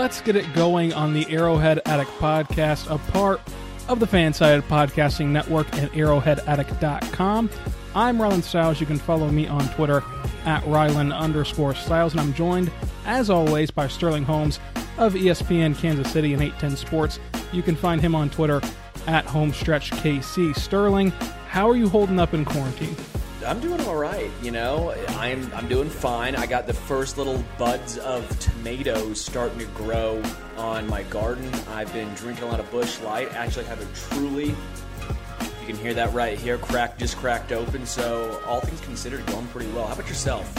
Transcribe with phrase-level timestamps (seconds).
[0.00, 3.38] Let's get it going on the Arrowhead Addict podcast, a part
[3.86, 7.50] of the Fansided Podcasting Network at arrowheadaddict.com.
[7.94, 8.80] I'm Rylan Stiles.
[8.80, 10.02] You can follow me on Twitter
[10.46, 12.72] at Rylan underscore Stiles, and I'm joined,
[13.04, 14.58] as always, by Sterling Holmes
[14.96, 17.20] of ESPN Kansas City and 810 Sports.
[17.52, 18.62] You can find him on Twitter
[19.06, 20.56] at HomestretchKC.
[20.56, 21.10] Sterling,
[21.50, 22.96] how are you holding up in quarantine?
[23.46, 24.30] I'm doing all right.
[24.42, 26.36] You know, I'm I'm doing fine.
[26.36, 30.22] I got the first little buds of tomatoes starting to grow
[30.56, 31.50] on my garden.
[31.70, 33.32] I've been drinking a lot of Busch Light.
[33.34, 34.48] Actually, have a truly.
[34.48, 36.58] You can hear that right here.
[36.58, 37.86] Crack just cracked open.
[37.86, 39.86] So all things considered, going pretty well.
[39.86, 40.52] How about yourself?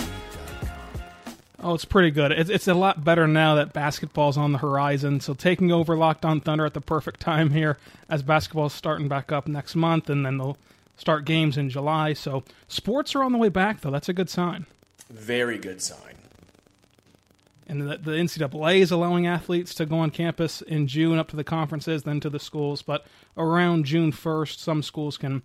[1.64, 2.32] Oh, it's pretty good.
[2.32, 5.20] It's, it's a lot better now that basketball's on the horizon.
[5.20, 7.78] So taking over Locked On Thunder at the perfect time here
[8.10, 10.58] as basketball's starting back up next month, and then they'll
[11.02, 12.14] start games in July.
[12.14, 13.90] So sports are on the way back, though.
[13.90, 14.68] That's a good sign.
[15.10, 16.16] Very good sign.
[17.68, 21.36] And the, the NCAA is allowing athletes to go on campus in June up to
[21.36, 22.82] the conferences, then to the schools.
[22.82, 25.42] But around June 1st, some schools can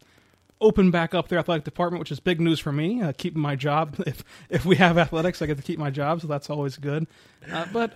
[0.61, 3.01] open back up their athletic department, which is big news for me.
[3.01, 3.97] Uh, keeping my job.
[4.07, 7.07] If if we have athletics, I get to keep my job, so that's always good.
[7.51, 7.95] Uh, but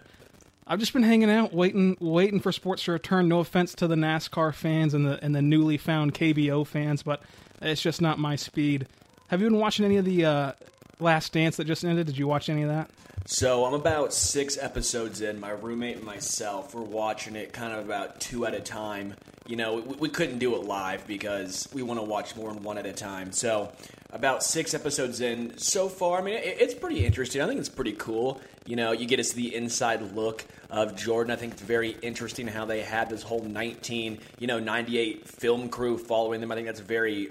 [0.67, 3.29] I've just been hanging out, waiting, waiting for sports to return.
[3.29, 7.23] No offense to the NASCAR fans and the and the newly found KBO fans, but
[7.61, 8.87] it's just not my speed.
[9.29, 10.53] Have you been watching any of the uh,
[10.99, 12.07] Last Dance that just ended?
[12.07, 12.91] Did you watch any of that?
[13.27, 15.39] So I'm about six episodes in.
[15.39, 19.15] My roommate and myself we're watching it kind of about two at a time.
[19.47, 22.63] You know, we, we couldn't do it live because we want to watch more than
[22.63, 23.33] one at a time.
[23.33, 23.73] So
[24.13, 26.19] about six episodes in so far.
[26.19, 27.43] I mean, it, it's pretty interesting.
[27.43, 28.41] I think it's pretty cool.
[28.67, 31.33] You know, you get see the inside look of Jordan.
[31.33, 35.69] I think it's very interesting how they had this whole 19, you know, 98 film
[35.69, 36.51] crew following them.
[36.51, 37.31] I think that's very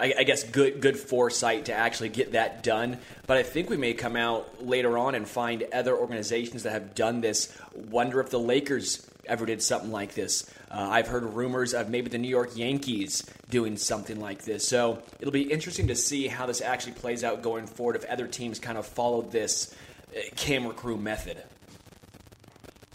[0.00, 2.98] I, I guess good good foresight to actually get that done.
[3.26, 6.94] But I think we may come out later on and find other organizations that have
[6.94, 7.54] done this.
[7.74, 10.50] Wonder if the Lakers ever did something like this.
[10.70, 14.66] Uh, I've heard rumors of maybe the New York Yankees doing something like this.
[14.66, 17.96] So it'll be interesting to see how this actually plays out going forward.
[17.96, 19.74] If other teams kind of followed this
[20.16, 21.42] uh, camera crew method.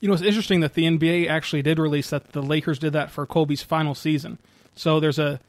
[0.02, 3.12] You know, it's interesting that the NBA actually did release that the Lakers did that
[3.12, 4.38] for Kobe's final season.
[4.76, 5.40] So there's a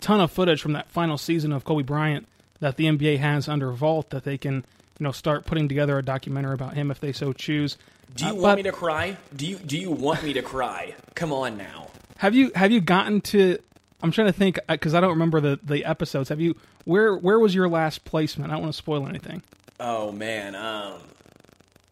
[0.00, 2.26] ton of footage from that final season of Kobe Bryant
[2.60, 4.56] that the NBA has under vault that they can,
[4.98, 7.76] you know, start putting together a documentary about him if they so choose.
[8.14, 9.16] Do you Uh, want but me to cry?
[9.34, 10.94] Do you do you want me to cry?
[11.14, 11.88] Come on now.
[12.18, 13.58] have you have you gotten to?
[14.02, 16.28] I'm trying to think because I don't remember the the episodes.
[16.30, 16.54] Have you
[16.84, 18.50] where where was your last placement?
[18.50, 19.42] I don't want to spoil anything.
[19.80, 20.94] Oh man, um,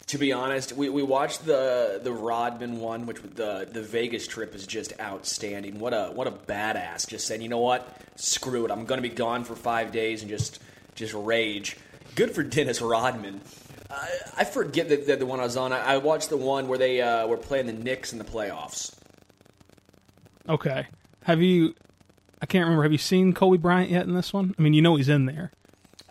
[0.07, 4.55] to be honest, we, we watched the the Rodman one, which the the Vegas trip
[4.55, 5.79] is just outstanding.
[5.79, 7.09] What a what a badass!
[7.09, 7.89] Just saying, you know what?
[8.17, 8.71] Screw it.
[8.71, 10.61] I'm going to be gone for five days and just
[10.95, 11.77] just rage.
[12.15, 13.41] Good for Dennis Rodman.
[13.91, 15.73] I, I forget the, the, the one I was on.
[15.73, 18.95] I, I watched the one where they uh, were playing the Knicks in the playoffs.
[20.49, 20.87] Okay.
[21.25, 21.75] Have you?
[22.43, 22.83] I can't remember.
[22.83, 24.55] Have you seen Kobe Bryant yet in this one?
[24.59, 25.51] I mean, you know he's in there.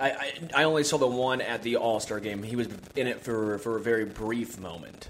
[0.04, 2.44] I, I, I only saw the one at the All Star game.
[2.44, 5.08] He was in it for for a very brief moment.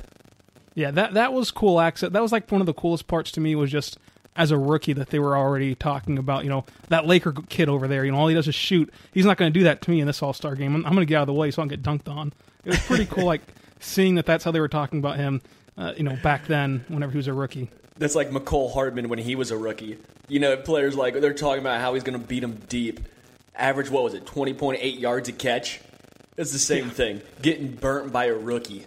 [0.75, 2.11] Yeah, that that was cool access.
[2.11, 3.97] That was like one of the coolest parts to me was just
[4.35, 7.87] as a rookie that they were already talking about, you know, that Laker kid over
[7.87, 8.91] there, you know, all he does is shoot.
[9.13, 10.73] He's not going to do that to me in this All-Star game.
[10.73, 12.33] I'm, I'm going to get out of the way so I don't get dunked on.
[12.65, 13.41] It was pretty cool like
[13.79, 15.41] seeing that that's how they were talking about him,
[15.77, 17.69] uh, you know, back then whenever he was a rookie.
[17.99, 19.99] That's like Mecole Hardman when he was a rookie.
[20.27, 23.01] You know, players like they're talking about how he's going to beat him deep.
[23.55, 25.79] Average, what was it, twenty point eight yards a catch?
[26.37, 27.21] It's the same thing.
[27.41, 28.85] Getting burnt by a rookie.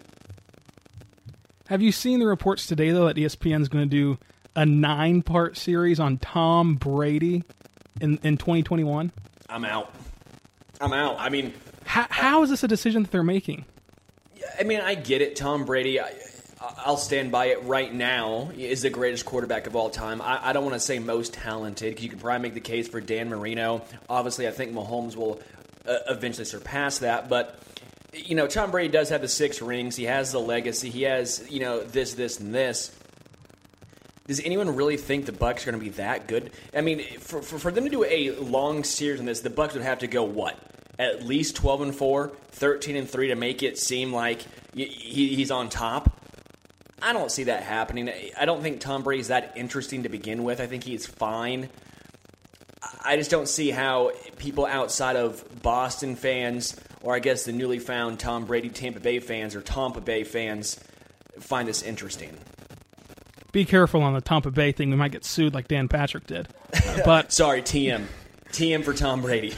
[1.68, 4.18] Have you seen the reports today though that E ESPN's going to do
[4.54, 7.44] a nine-part series on Tom Brady
[8.00, 9.12] in in 2021?
[9.48, 9.94] I'm out.
[10.80, 11.16] I'm out.
[11.18, 11.54] I mean,
[11.84, 13.64] How, how is this a decision that they're making?
[14.58, 15.36] I mean, I get it.
[15.36, 16.12] Tom Brady, I,
[16.86, 20.22] I'll stand by it right now, is the greatest quarterback of all time.
[20.22, 22.86] I, I don't want to say most talented because you can probably make the case
[22.86, 23.82] for Dan Marino.
[24.08, 25.40] Obviously, I think Mahomes will
[25.84, 27.60] uh, eventually surpass that, but.
[28.14, 29.94] You know, Tom Brady does have the six rings.
[29.94, 30.88] He has the legacy.
[30.88, 32.96] He has, you know, this, this, and this.
[34.26, 36.50] Does anyone really think the Bucs are going to be that good?
[36.74, 39.74] I mean, for, for, for them to do a long series on this, the Bucs
[39.74, 40.58] would have to go what?
[40.98, 44.42] at least 12 and 4, 13 and 3 to make it seem like
[44.74, 44.86] he,
[45.34, 46.15] he's on top.
[47.06, 48.10] I don't see that happening.
[48.36, 50.60] I don't think Tom Brady's that interesting to begin with.
[50.60, 51.68] I think he's fine.
[53.04, 57.78] I just don't see how people outside of Boston fans, or I guess the newly
[57.78, 60.80] found Tom Brady Tampa Bay fans or Tampa Bay fans,
[61.38, 62.36] find this interesting.
[63.52, 64.90] Be careful on the Tampa Bay thing.
[64.90, 66.48] We might get sued like Dan Patrick did.
[66.74, 68.04] Uh, but sorry, TM,
[68.48, 69.54] TM for Tom Brady.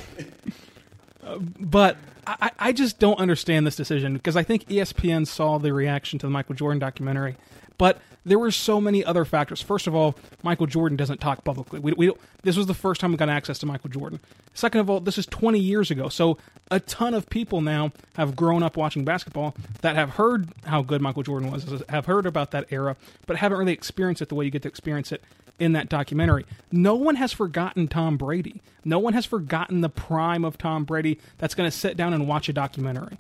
[1.24, 1.96] uh, but
[2.28, 6.26] I, I just don't understand this decision because I think ESPN saw the reaction to
[6.26, 7.36] the Michael Jordan documentary,
[7.78, 9.62] but there were so many other factors.
[9.62, 11.80] First of all, Michael Jordan doesn't talk publicly.
[11.80, 14.20] We, we this was the first time we got access to Michael Jordan.
[14.52, 16.36] Second of all, this is 20 years ago, so
[16.70, 21.00] a ton of people now have grown up watching basketball that have heard how good
[21.00, 22.96] Michael Jordan was, have heard about that era,
[23.26, 25.22] but haven't really experienced it the way you get to experience it
[25.58, 26.44] in that documentary.
[26.70, 28.62] No one has forgotten Tom Brady.
[28.84, 32.28] No one has forgotten the prime of Tom Brady that's going to sit down and
[32.28, 33.16] watch a documentary.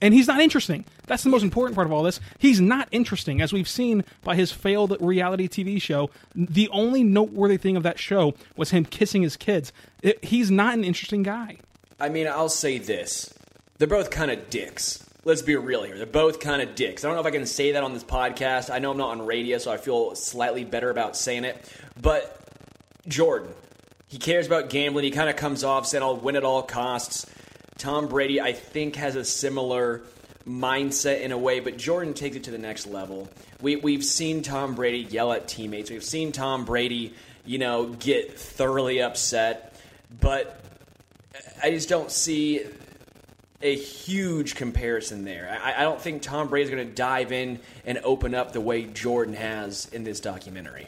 [0.00, 0.84] And he's not interesting.
[1.06, 2.20] That's the most important part of all this.
[2.38, 3.40] He's not interesting.
[3.40, 7.98] As we've seen by his failed reality TV show, the only noteworthy thing of that
[7.98, 9.72] show was him kissing his kids.
[10.02, 11.58] It, he's not an interesting guy.
[11.98, 13.34] I mean, I'll say this.
[13.78, 15.96] They're both kind of dicks let's be real here.
[15.96, 17.04] They're both kind of dicks.
[17.04, 18.70] I don't know if I can say that on this podcast.
[18.70, 21.62] I know I'm not on radio, so I feel slightly better about saying it.
[22.00, 22.36] But
[23.06, 23.52] Jordan,
[24.08, 25.04] he cares about gambling.
[25.04, 27.26] He kind of comes off saying, I'll win at all costs.
[27.78, 30.02] Tom Brady, I think, has a similar
[30.46, 33.28] mindset in a way, but Jordan takes it to the next level.
[33.60, 35.90] We, we've seen Tom Brady yell at teammates.
[35.90, 37.14] We've seen Tom Brady,
[37.44, 39.74] you know, get thoroughly upset.
[40.20, 40.60] But
[41.62, 42.64] I just don't see
[43.62, 45.58] a huge comparison there.
[45.62, 48.84] I, I don't think Tom Brady's going to dive in and open up the way
[48.84, 50.86] Jordan has in this documentary.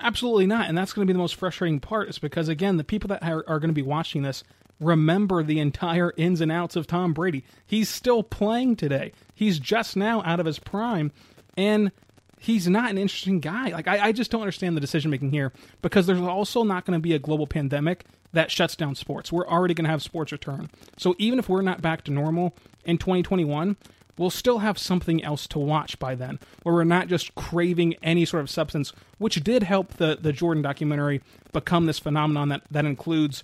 [0.00, 0.68] Absolutely not.
[0.68, 3.22] And that's going to be the most frustrating part, is because, again, the people that
[3.22, 4.44] are, are going to be watching this
[4.80, 7.44] remember the entire ins and outs of Tom Brady.
[7.66, 9.12] He's still playing today.
[9.34, 11.10] He's just now out of his prime.
[11.56, 11.90] And
[12.40, 13.68] he's not an interesting guy.
[13.68, 15.52] Like I, I just don't understand the decision making here
[15.82, 19.32] because there's also not going to be a global pandemic that shuts down sports.
[19.32, 20.70] We're already going to have sports return.
[20.96, 22.54] So even if we're not back to normal
[22.84, 23.76] in 2021,
[24.18, 28.24] we'll still have something else to watch by then, where we're not just craving any
[28.24, 32.84] sort of substance, which did help the, the Jordan documentary become this phenomenon that, that
[32.84, 33.42] includes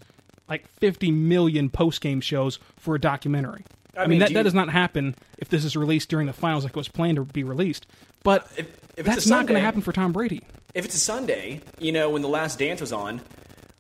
[0.49, 3.65] like 50 million post game shows for a documentary.
[3.97, 6.27] I, I mean, mean that, you, that does not happen if this is released during
[6.27, 7.87] the finals like it was planned to be released.
[8.25, 10.43] But if, if that's Sunday, not going to happen for Tom Brady.
[10.75, 13.21] If it's a Sunday, you know, when the last dance was on,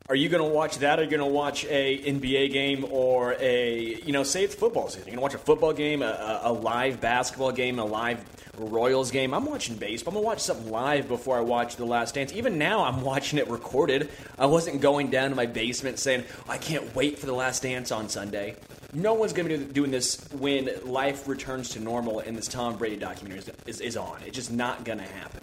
[0.08, 0.98] are you going to watch that?
[0.98, 4.54] Or are you going to watch a NBA game or a you know say it's
[4.54, 5.08] football season?
[5.08, 8.22] You're going to watch a football game, a, a, live basketball game, a live
[8.58, 9.32] Royals game.
[9.32, 10.12] I'm watching baseball.
[10.12, 12.32] I'm going to watch something live before I watch The Last Dance.
[12.34, 14.10] Even now, I'm watching it recorded.
[14.38, 17.90] I wasn't going down to my basement saying I can't wait for The Last Dance
[17.90, 18.56] on Sunday.
[18.94, 22.76] No one's going to be doing this when life returns to normal and this Tom
[22.76, 24.18] Brady documentary is, is, is on.
[24.24, 25.40] It's just not going to happen.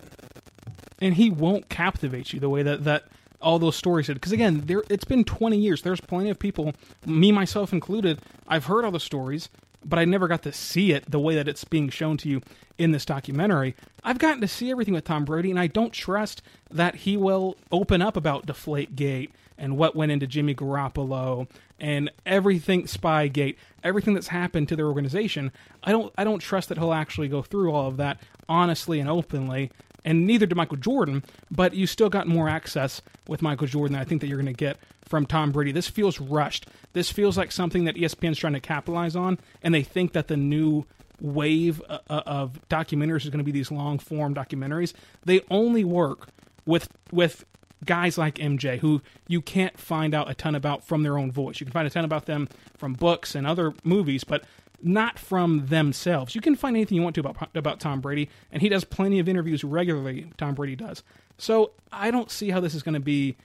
[0.99, 3.05] And he won't captivate you the way that that
[3.41, 4.13] all those stories did.
[4.15, 5.81] Because again, there it's been 20 years.
[5.81, 6.73] There's plenty of people,
[7.05, 8.21] me myself included.
[8.47, 9.49] I've heard all the stories,
[9.83, 12.41] but I never got to see it the way that it's being shown to you
[12.77, 13.75] in this documentary.
[14.03, 17.57] I've gotten to see everything with Tom Brady, and I don't trust that he will
[17.71, 21.47] open up about Deflate Gate and what went into Jimmy Garoppolo
[21.81, 25.51] and everything Spygate, everything that's happened to their organization.
[25.83, 29.09] I don't I don't trust that he'll actually go through all of that honestly and
[29.09, 29.71] openly
[30.05, 34.05] and neither did Michael Jordan, but you still got more access with Michael Jordan I
[34.05, 35.71] think that you're going to get from Tom Brady.
[35.71, 36.67] This feels rushed.
[36.93, 40.37] This feels like something that ESPN's trying to capitalize on, and they think that the
[40.37, 40.85] new
[41.19, 44.93] wave uh, uh, of documentaries is going to be these long form documentaries.
[45.25, 46.29] They only work
[46.65, 47.45] with with
[47.85, 51.59] guys like MJ who you can't find out a ton about from their own voice.
[51.59, 52.47] You can find a ton about them
[52.77, 54.43] from books and other movies, but
[54.83, 56.35] not from themselves.
[56.35, 59.19] You can find anything you want to about about Tom Brady, and he does plenty
[59.19, 60.31] of interviews regularly.
[60.37, 61.03] Tom Brady does.
[61.37, 63.35] So I don't see how this is going to be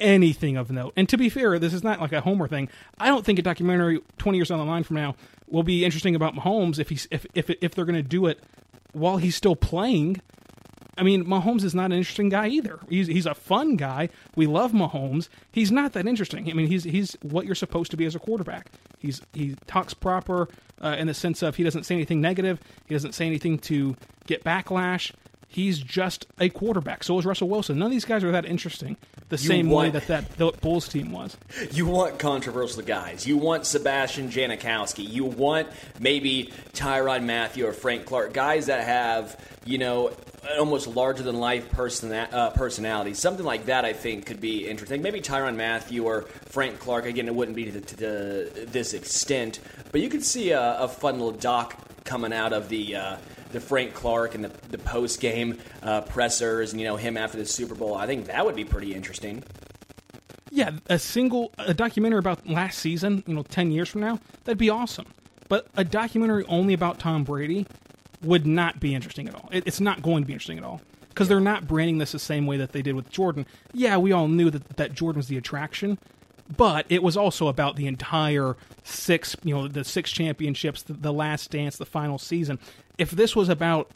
[0.00, 0.92] anything of note.
[0.96, 2.68] And to be fair, this is not like a Homer thing.
[2.98, 5.14] I don't think a documentary 20 years down the line from now
[5.48, 8.40] will be interesting about Mahomes if he's if if if they're going to do it
[8.92, 10.20] while he's still playing.
[10.98, 12.78] I mean, Mahomes is not an interesting guy either.
[12.88, 14.10] He's he's a fun guy.
[14.36, 15.28] We love Mahomes.
[15.50, 16.50] He's not that interesting.
[16.50, 18.70] I mean, he's he's what you're supposed to be as a quarterback.
[18.98, 20.48] He's he talks proper
[20.82, 22.60] uh, in the sense of he doesn't say anything negative.
[22.86, 23.96] He doesn't say anything to
[24.26, 25.12] get backlash.
[25.52, 27.04] He's just a quarterback.
[27.04, 27.78] So is Russell Wilson.
[27.78, 28.96] None of these guys are that interesting.
[29.28, 31.36] The same way that that the Bulls team was.
[31.72, 33.26] You want controversial guys.
[33.26, 35.06] You want Sebastian Janikowski.
[35.06, 35.68] You want
[36.00, 38.32] maybe Tyrann Mathieu or Frank Clark.
[38.32, 40.12] Guys that have, you know,
[40.58, 43.12] almost larger than life person, uh, personality.
[43.12, 45.02] Something like that, I think, could be interesting.
[45.02, 47.04] Maybe Tyrann Mathieu or Frank Clark.
[47.04, 49.60] Again, it wouldn't be to, to, to this extent,
[49.92, 52.96] but you could see a, a fun little doc coming out of the.
[52.96, 53.16] Uh,
[53.52, 57.38] the Frank Clark and the, the post game uh, pressers, and you know him after
[57.38, 57.94] the Super Bowl.
[57.94, 59.42] I think that would be pretty interesting.
[60.50, 64.58] Yeah, a single a documentary about last season, you know, 10 years from now, that'd
[64.58, 65.06] be awesome.
[65.48, 67.66] But a documentary only about Tom Brady
[68.22, 69.48] would not be interesting at all.
[69.50, 72.18] It, it's not going to be interesting at all because they're not branding this the
[72.18, 73.46] same way that they did with Jordan.
[73.72, 75.98] Yeah, we all knew that that Jordan was the attraction,
[76.56, 81.12] but it was also about the entire six, you know, the six championships, the, the
[81.12, 82.58] last dance, the final season.
[82.98, 83.90] If this was about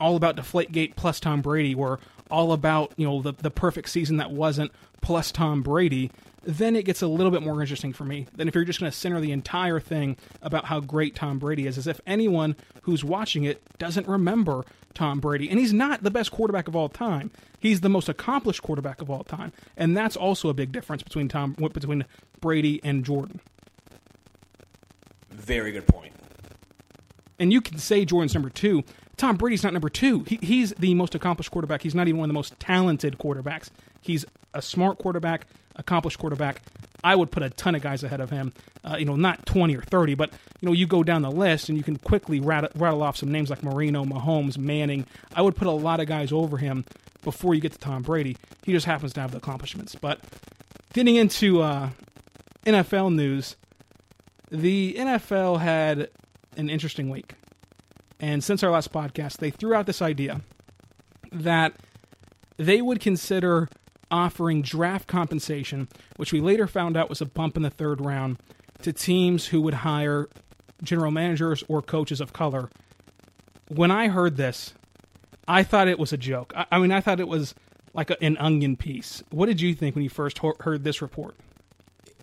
[0.00, 4.16] all about Deflategate plus Tom Brady, or all about you know the the perfect season
[4.16, 6.10] that wasn't plus Tom Brady,
[6.42, 8.90] then it gets a little bit more interesting for me than if you're just going
[8.90, 13.04] to center the entire thing about how great Tom Brady is, as if anyone who's
[13.04, 17.30] watching it doesn't remember Tom Brady, and he's not the best quarterback of all time.
[17.60, 21.28] He's the most accomplished quarterback of all time, and that's also a big difference between
[21.28, 22.04] Tom between
[22.40, 23.40] Brady and Jordan.
[25.30, 26.11] Very good point.
[27.42, 28.84] And you can say Jordan's number two.
[29.16, 30.22] Tom Brady's not number two.
[30.28, 31.82] He, he's the most accomplished quarterback.
[31.82, 33.68] He's not even one of the most talented quarterbacks.
[34.00, 36.62] He's a smart quarterback, accomplished quarterback.
[37.02, 38.52] I would put a ton of guys ahead of him.
[38.84, 40.30] Uh, you know, not 20 or 30, but,
[40.60, 43.32] you know, you go down the list and you can quickly rattle, rattle off some
[43.32, 45.04] names like Marino, Mahomes, Manning.
[45.34, 46.84] I would put a lot of guys over him
[47.24, 48.36] before you get to Tom Brady.
[48.64, 49.96] He just happens to have the accomplishments.
[49.96, 50.20] But
[50.92, 51.90] getting into uh,
[52.64, 53.56] NFL news,
[54.52, 56.08] the NFL had
[56.56, 57.34] an interesting week.
[58.20, 60.42] And since our last podcast, they threw out this idea
[61.32, 61.74] that
[62.56, 63.68] they would consider
[64.10, 68.38] offering draft compensation, which we later found out was a bump in the third round,
[68.82, 70.28] to teams who would hire
[70.82, 72.68] general managers or coaches of color.
[73.68, 74.74] When I heard this,
[75.48, 76.52] I thought it was a joke.
[76.54, 77.54] I, I mean, I thought it was
[77.94, 79.22] like a, an onion piece.
[79.30, 81.36] What did you think when you first ho- heard this report?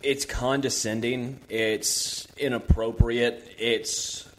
[0.01, 1.39] It's condescending.
[1.49, 3.55] It's inappropriate.
[3.57, 4.29] It's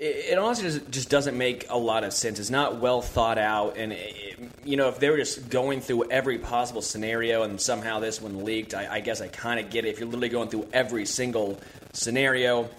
[0.00, 2.38] it, honestly just, just doesn't make a lot of sense.
[2.38, 6.10] It's not well thought out, and it, you know, if they were just going through
[6.10, 9.84] every possible scenario and somehow this one leaked, I, I guess I kind of get
[9.84, 9.90] it.
[9.90, 11.60] If you're literally going through every single
[11.92, 12.70] scenario,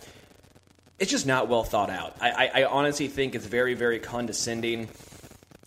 [0.98, 2.16] it's just not well thought out.
[2.20, 4.90] I, I, I honestly think it's very, very condescending.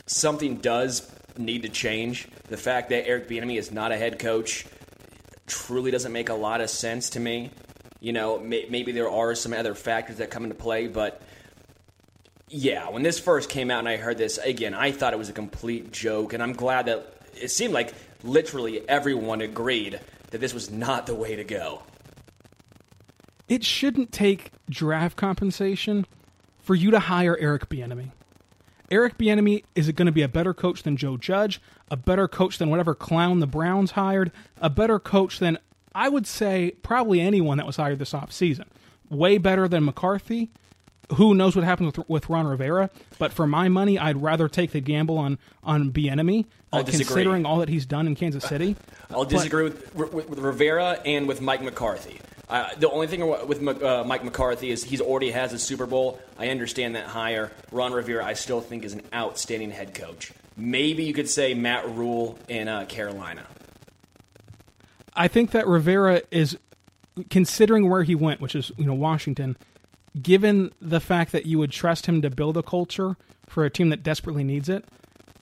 [0.07, 2.29] Something does need to change.
[2.49, 4.67] The fact that Eric Bieniemy is not a head coach
[5.47, 7.51] truly doesn't make a lot of sense to me.
[8.01, 11.23] You know, may, maybe there are some other factors that come into play, but
[12.49, 15.29] yeah, when this first came out and I heard this, again, I thought it was
[15.29, 20.55] a complete joke, and I'm glad that it seemed like literally everyone agreed that this
[20.55, 21.83] was not the way to go.
[23.49, 26.07] It shouldn't take draft compensation
[26.61, 28.11] for you to hire Eric Bieniemy.
[28.91, 31.61] Eric Bieniemy is it going to be a better coach than Joe Judge,
[31.91, 35.59] a better coach than whatever clown the Browns hired, a better coach than
[35.95, 38.67] I would say probably anyone that was hired this offseason.
[39.09, 40.51] Way better than McCarthy.
[41.17, 42.91] Who knows what happens with, with Ron Rivera?
[43.19, 47.59] But for my money, I'd rather take the gamble on on Bieniemy, uh, considering all
[47.59, 48.75] that he's done in Kansas City.
[49.11, 52.21] I'll disagree with, with, with Rivera and with Mike McCarthy.
[52.49, 56.21] Uh, the only thing with uh, Mike McCarthy is he's already has a Super Bowl.
[56.39, 57.51] I understand that hire.
[57.73, 60.33] Ron Rivera, I still think is an outstanding head coach.
[60.57, 63.47] Maybe you could say Matt Rhule in uh, Carolina.
[65.15, 66.59] I think that Rivera is
[67.31, 69.57] considering where he went, which is you know Washington.
[70.21, 73.89] Given the fact that you would trust him to build a culture for a team
[73.89, 74.85] that desperately needs it,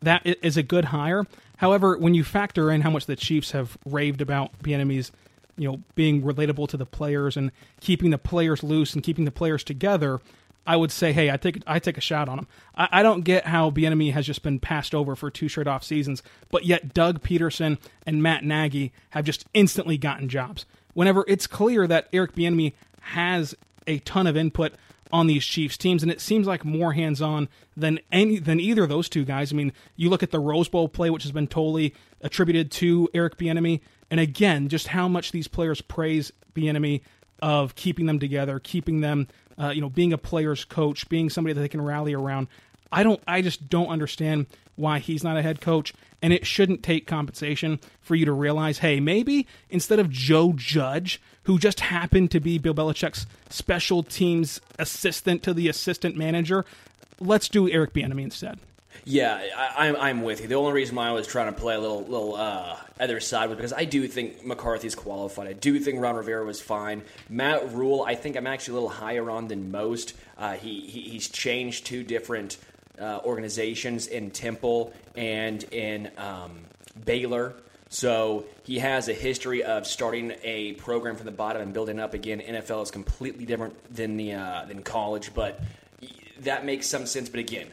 [0.00, 1.26] that is a good hire.
[1.56, 5.12] However, when you factor in how much the Chiefs have raved about Bieniemy's,
[5.56, 9.30] you know, being relatable to the players and keeping the players loose and keeping the
[9.30, 10.20] players together,
[10.66, 12.46] I would say, hey, I take I take a shot on him.
[12.74, 15.82] I, I don't get how Bieniemy has just been passed over for two straight off
[15.84, 20.64] seasons, but yet Doug Pederson and Matt Nagy have just instantly gotten jobs.
[20.94, 23.54] Whenever it's clear that Eric Bieniemy has
[23.86, 24.74] a ton of input
[25.12, 28.84] on these Chiefs teams, and it seems like more hands on than any than either
[28.84, 29.52] of those two guys.
[29.52, 33.08] I mean, you look at the Rose Bowl play, which has been totally attributed to
[33.12, 33.80] Eric Bieniemy,
[34.12, 37.00] and again, just how much these players praise Bieniemy
[37.40, 39.26] of keeping them together, keeping them,
[39.58, 42.48] uh, you know, being a player's coach, being somebody that they can rally around.
[42.92, 46.82] I don't, I just don't understand why he's not a head coach, and it shouldn't
[46.82, 52.30] take compensation for you to realize, hey, maybe instead of Joe Judge, who just happened
[52.32, 56.66] to be Bill Belichick's special teams assistant to the assistant manager,
[57.18, 58.58] let's do Eric Bieniemy instead.
[59.04, 60.48] Yeah, I, I'm I'm with you.
[60.48, 63.48] The only reason why I was trying to play a little little uh, other side
[63.48, 65.48] was because I do think McCarthy's qualified.
[65.48, 67.02] I do think Ron Rivera was fine.
[67.28, 70.14] Matt Rhule, I think I'm actually a little higher on than most.
[70.38, 72.58] Uh, he, he he's changed two different
[73.00, 76.60] uh, organizations in Temple and in um,
[77.04, 77.54] Baylor.
[77.88, 82.14] So he has a history of starting a program from the bottom and building up
[82.14, 82.40] again.
[82.40, 85.60] NFL is completely different than the uh, than college, but
[86.40, 87.28] that makes some sense.
[87.28, 87.66] But again,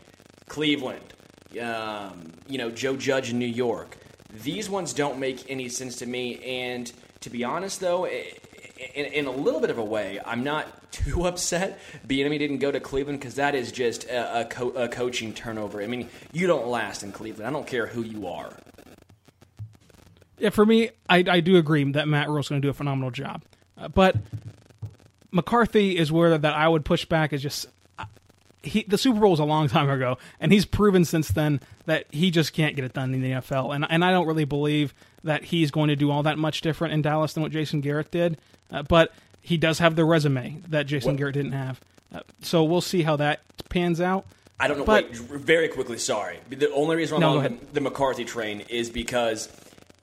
[0.50, 1.14] Cleveland,
[1.62, 3.98] um, you know, Joe Judge in New York.
[4.44, 6.40] These ones don't make any sense to me.
[6.44, 6.92] And
[7.22, 11.28] to be honest, though, in, in a little bit of a way, I'm not too
[11.28, 15.34] upset Bieniemy didn't go to Cleveland because that is just a, a, co- a coaching
[15.34, 15.82] turnover.
[15.82, 17.48] I mean, you don't last in Cleveland.
[17.48, 18.52] I don't care who you are.
[20.40, 23.12] Yeah, for me, I, I do agree that Matt Rhule's going to do a phenomenal
[23.12, 23.44] job.
[23.78, 24.16] Uh, but
[25.32, 27.68] McCarthy is where that I would push back is just
[28.64, 32.06] he the Super Bowl was a long time ago, and he's proven since then that
[32.12, 33.74] he just can't get it done in the NFL.
[33.76, 36.94] And and I don't really believe that he's going to do all that much different
[36.94, 38.38] in Dallas than what Jason Garrett did.
[38.72, 39.12] Uh, but
[39.42, 41.80] he does have the resume that Jason What- Garrett didn't have.
[42.14, 44.26] Uh, so we'll see how that pans out.
[44.60, 44.86] I don't know.
[44.86, 45.98] But- wait, very quickly.
[45.98, 46.40] Sorry.
[46.50, 49.48] The only reason I'm No, on the, the McCarthy train is because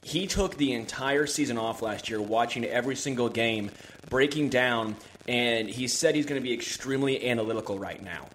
[0.02, 3.70] he took the entire season off last year, watching every single game,
[4.08, 4.96] breaking down,
[5.28, 8.26] and he said he's going to be extremely analytical right now.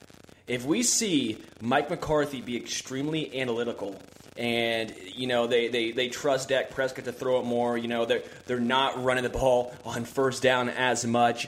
[0.51, 3.95] If we see Mike McCarthy be extremely analytical,
[4.35, 8.03] and you know they, they, they trust Dak Prescott to throw it more, you know
[8.03, 11.47] they're they're not running the ball on first down as much.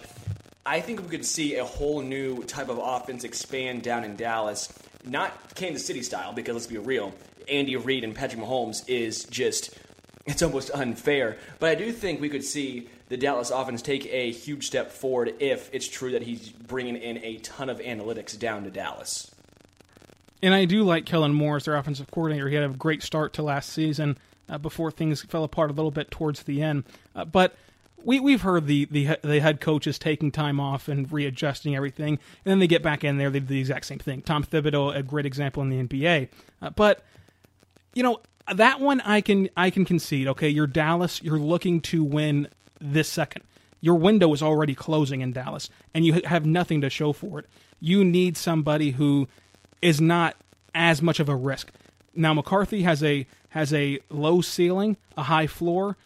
[0.65, 4.71] I think we could see a whole new type of offense expand down in Dallas.
[5.03, 7.13] Not Kansas City style, because let's be real,
[7.49, 9.77] Andy Reid and Patrick Mahomes is just,
[10.25, 11.39] it's almost unfair.
[11.59, 15.35] But I do think we could see the Dallas offense take a huge step forward
[15.39, 19.29] if it's true that he's bringing in a ton of analytics down to Dallas.
[20.41, 22.49] And I do like Kellen Moore as their offensive coordinator.
[22.49, 24.17] He had a great start to last season
[24.49, 26.85] uh, before things fell apart a little bit towards the end.
[27.15, 27.55] Uh, but
[28.03, 32.51] we we've heard the, the the head coaches taking time off and readjusting everything, and
[32.51, 33.29] then they get back in there.
[33.29, 34.23] They do the exact same thing.
[34.23, 36.29] Tom Thibodeau, a great example in the NBA.
[36.63, 37.05] Uh, but
[37.93, 40.29] you know that one I can I can concede.
[40.29, 41.21] Okay, you're Dallas.
[41.21, 42.47] You're looking to win
[42.83, 43.43] this second.
[43.81, 47.47] Your window is already closing in Dallas, and you have nothing to show for it.
[47.79, 49.27] You need somebody who
[49.81, 50.35] is not
[50.73, 51.71] as much of a risk.
[52.15, 55.97] Now McCarthy has a has a low ceiling, a high floor.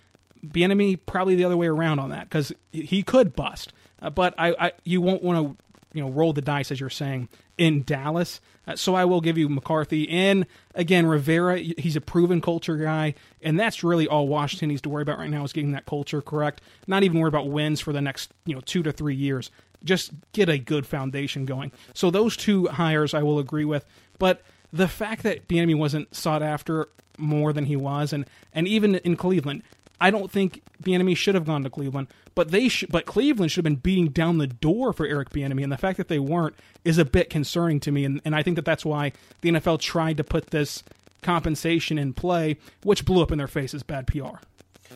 [0.45, 3.73] Bieniemy probably the other way around on that because he could bust.
[4.01, 6.89] Uh, but I, I you won't want to you know roll the dice as you're
[6.89, 8.41] saying in Dallas.
[8.67, 11.57] Uh, so I will give you McCarthy and again Rivera.
[11.57, 15.29] He's a proven culture guy, and that's really all Washington needs to worry about right
[15.29, 16.61] now is getting that culture correct.
[16.85, 19.49] Not even worry about wins for the next you know two to three years.
[19.83, 21.71] Just get a good foundation going.
[21.93, 23.85] So those two hires I will agree with,
[24.19, 24.41] but
[24.73, 29.15] the fact that Bieniemy wasn't sought after more than he was, and and even in
[29.15, 29.63] Cleveland,
[29.99, 33.65] I don't think Bieniemy should have gone to Cleveland, but they should, but Cleveland should
[33.65, 36.55] have been beating down the door for Eric Bieniemy, and the fact that they weren't
[36.85, 39.79] is a bit concerning to me, and, and I think that that's why the NFL
[39.79, 40.83] tried to put this
[41.21, 43.83] compensation in play, which blew up in their faces.
[43.83, 44.37] Bad PR.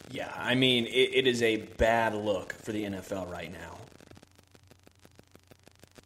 [0.09, 3.77] Yeah, I mean, it, it is a bad look for the NFL right now.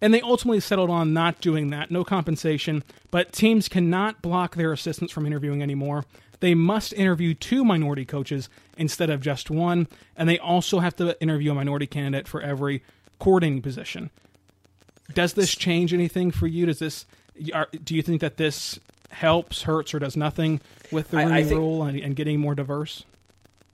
[0.01, 4.71] And they ultimately settled on not doing that, no compensation, but teams cannot block their
[4.71, 6.05] assistants from interviewing anymore.
[6.41, 11.19] They must interview two minority coaches instead of just one, and they also have to
[11.21, 12.83] interview a minority candidate for every
[13.19, 14.09] coordinating position.
[15.13, 16.65] Does this change anything for you?
[16.65, 17.05] Does this
[17.53, 20.61] are, do you think that this helps, hurts, or does nothing
[20.91, 23.03] with the I- I Rooney think- rule and, and getting more diverse?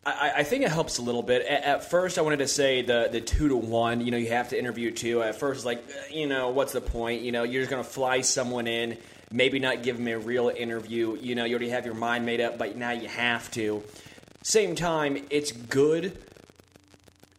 [0.03, 1.45] I, I think it helps a little bit.
[1.45, 4.01] At, at first, I wanted to say the the two to one.
[4.01, 5.21] You know, you have to interview two.
[5.21, 7.21] At first, like, uh, you know, what's the point?
[7.21, 8.97] You know, you're just going to fly someone in,
[9.31, 11.15] maybe not give them a real interview.
[11.21, 13.83] You know, you already have your mind made up, but now you have to.
[14.43, 16.17] Same time, it's good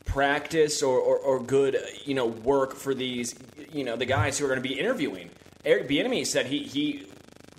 [0.04, 3.34] practice or, or, or good, you know, work for these,
[3.72, 5.30] you know, the guys who are going to be interviewing.
[5.64, 7.06] Eric Bieniemy said he he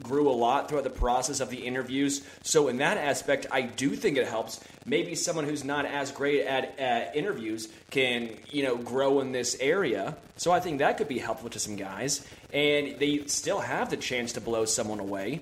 [0.01, 2.25] grew a lot throughout the process of the interviews.
[2.43, 4.59] So in that aspect, I do think it helps.
[4.85, 9.55] Maybe someone who's not as great at, at interviews can, you know, grow in this
[9.59, 10.17] area.
[10.35, 13.97] So I think that could be helpful to some guys, and they still have the
[13.97, 15.41] chance to blow someone away.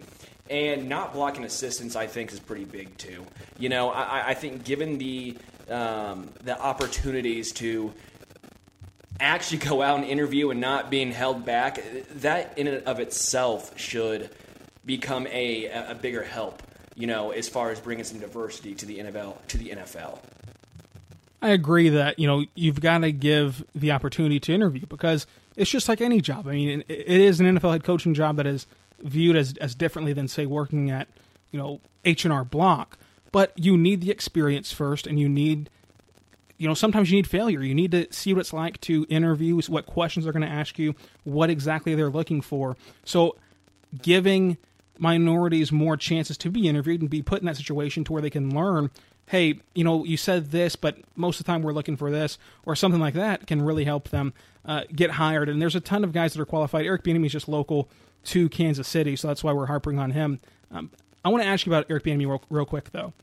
[0.51, 3.25] And not blocking assistants, I think, is pretty big too.
[3.57, 5.37] You know, I, I think given the
[5.69, 7.93] um, the opportunities to
[9.21, 11.81] actually go out and interview and not being held back,
[12.15, 14.29] that in and of itself should
[14.85, 16.61] become a, a bigger help,
[16.95, 19.37] you know, as far as bringing some diversity to the NFL.
[19.47, 20.19] To the NFL.
[21.41, 25.71] I agree that you know you've got to give the opportunity to interview because it's
[25.71, 26.45] just like any job.
[26.47, 28.67] I mean, it is an NFL head coaching job that is
[29.03, 31.07] viewed as as differently than say working at
[31.51, 32.97] you know H and R Block.
[33.31, 35.69] But you need the experience first, and you need
[36.57, 37.61] you know sometimes you need failure.
[37.61, 40.77] You need to see what it's like to interview, what questions they're going to ask
[40.77, 42.77] you, what exactly they're looking for.
[43.03, 43.35] So
[44.01, 44.57] giving
[44.97, 48.29] minorities more chances to be interviewed and be put in that situation to where they
[48.29, 48.91] can learn
[49.27, 52.37] hey you know you said this but most of the time we're looking for this
[52.65, 54.33] or something like that can really help them
[54.65, 57.31] uh, get hired and there's a ton of guys that are qualified eric Bieniemy is
[57.31, 57.89] just local
[58.23, 60.39] to kansas city so that's why we're harping on him
[60.71, 60.91] um,
[61.23, 63.13] i want to ask you about eric Bieniemy real, real quick though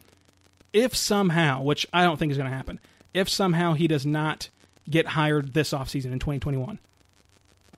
[0.72, 2.80] if somehow which i don't think is going to happen
[3.14, 4.50] if somehow he does not
[4.88, 6.78] get hired this offseason in 2021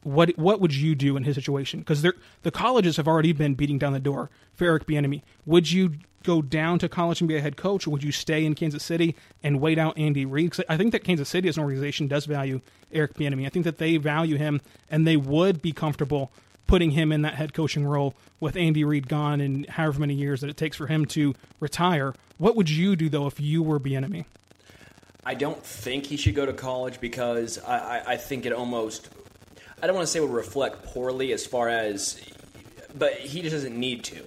[0.02, 1.80] what what would you do in his situation?
[1.80, 5.22] Because the colleges have already been beating down the door for Eric Bieniemy.
[5.46, 8.44] Would you go down to college and be a head coach, or would you stay
[8.44, 10.50] in Kansas City and wait out Andy Reid?
[10.50, 12.60] Because I think that Kansas City as an organization does value
[12.92, 13.46] Eric Bieniemy.
[13.46, 16.32] I think that they value him, and they would be comfortable
[16.70, 20.40] putting him in that head coaching role with Andy Reid gone and however many years
[20.40, 22.14] that it takes for him to retire.
[22.38, 24.24] What would you do though if you were Bieniemy?
[25.26, 29.10] I don't think he should go to college because I, I, I think it almost
[29.82, 32.20] I don't want to say would reflect poorly as far as,
[32.96, 34.18] but he just doesn't need to.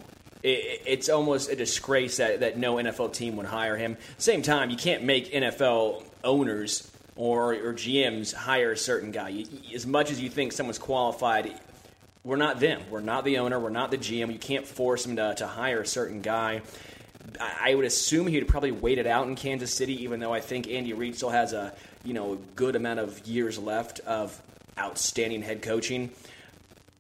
[0.42, 3.96] It, it's almost a disgrace that, that no NFL team would hire him.
[4.18, 9.30] Same time, you can't make NFL owners or, or GMs hire a certain guy.
[9.30, 11.54] You, as much as you think someone's qualified,
[12.24, 12.82] we're not them.
[12.90, 13.60] We're not the owner.
[13.60, 14.32] We're not the GM.
[14.32, 16.62] You can't force them to, to hire a certain guy.
[17.40, 20.68] I would assume he'd probably wait it out in Kansas City, even though I think
[20.68, 24.42] Andy Reid still has a you know a good amount of years left of
[24.78, 26.12] outstanding head coaching.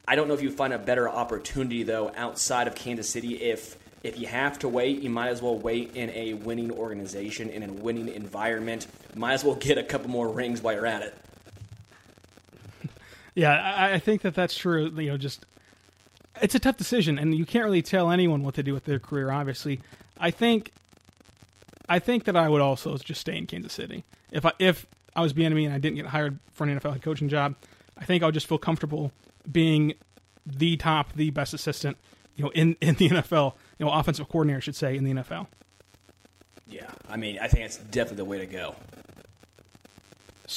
[0.07, 3.35] I don't know if you find a better opportunity though outside of Kansas City.
[3.35, 7.49] If if you have to wait, you might as well wait in a winning organization
[7.49, 8.87] in a winning environment.
[9.15, 11.22] Might as well get a couple more rings while you're at it.
[13.35, 14.91] Yeah, I, I think that that's true.
[14.95, 15.45] You know, just
[16.41, 18.99] it's a tough decision, and you can't really tell anyone what to do with their
[18.99, 19.31] career.
[19.31, 19.81] Obviously,
[20.19, 20.71] I think
[21.89, 25.21] I think that I would also just stay in Kansas City if I if I
[25.21, 27.55] was Bieniemy and I didn't get hired for an NFL head coaching job,
[27.97, 29.11] I think I would just feel comfortable
[29.49, 29.93] being
[30.45, 31.97] the top, the best assistant,
[32.35, 35.13] you know, in, in the NFL, you know, offensive coordinator, I should say, in the
[35.13, 35.47] NFL.
[36.67, 38.75] Yeah, I mean, I think it's definitely the way to go.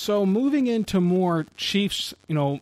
[0.07, 2.61] So moving into more Chiefs, you know,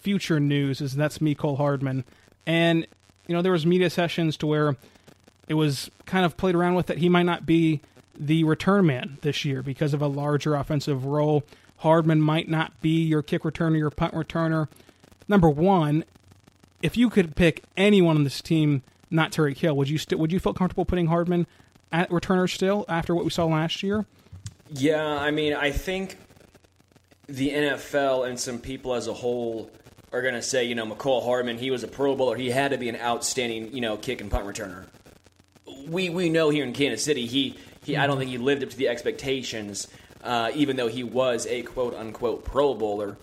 [0.00, 2.02] future news is that's Mecole Hardman,
[2.46, 2.84] and
[3.28, 4.76] you know there was media sessions to where
[5.46, 7.80] it was kind of played around with that he might not be
[8.18, 11.44] the return man this year because of a larger offensive role.
[11.76, 14.66] Hardman might not be your kick returner, your punt returner.
[15.28, 16.02] Number one,
[16.82, 20.32] if you could pick anyone on this team, not Tyreek Hill, would you st- would
[20.32, 21.46] you feel comfortable putting Hardman
[21.92, 24.06] at returner still after what we saw last year?
[24.72, 26.16] Yeah, I mean, I think
[27.30, 29.70] the NFL and some people as a whole
[30.12, 32.72] are going to say, you know, Mecole Hardman, he was a Pro Bowler, he had
[32.72, 34.86] to be an outstanding, you know, kick and punt returner.
[35.86, 38.70] We we know here in Kansas City, he he, I don't think he lived up
[38.70, 39.88] to the expectations,
[40.22, 43.16] uh, even though he was a quote unquote Pro Bowler.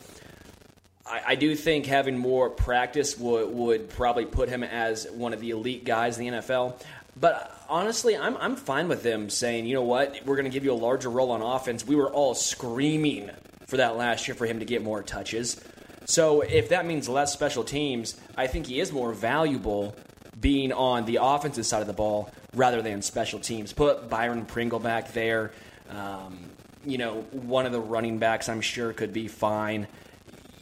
[1.06, 5.42] I, I do think having more practice would, would probably put him as one of
[5.42, 6.82] the elite guys in the NFL.
[7.20, 10.64] But honestly, I'm, I'm fine with them saying, you know what, we're going to give
[10.64, 11.86] you a larger role on offense.
[11.86, 13.32] We were all screaming
[13.68, 15.62] for that last year for him to get more touches.
[16.06, 19.96] So if that means less special teams, I think he is more valuable
[20.40, 23.74] being on the offensive side of the ball rather than special teams.
[23.74, 25.52] Put Byron Pringle back there.
[25.90, 26.40] Um,
[26.86, 29.88] you know, one of the running backs I'm sure could be fine.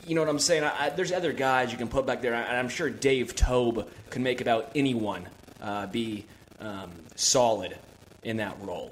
[0.08, 0.64] You know what I'm saying?
[0.64, 3.90] I, I, there's other guys you can put back there, and I'm sure Dave Toub
[4.10, 5.28] can make about anyone
[5.62, 6.26] uh, be
[6.60, 7.78] um, solid
[8.24, 8.92] in that role.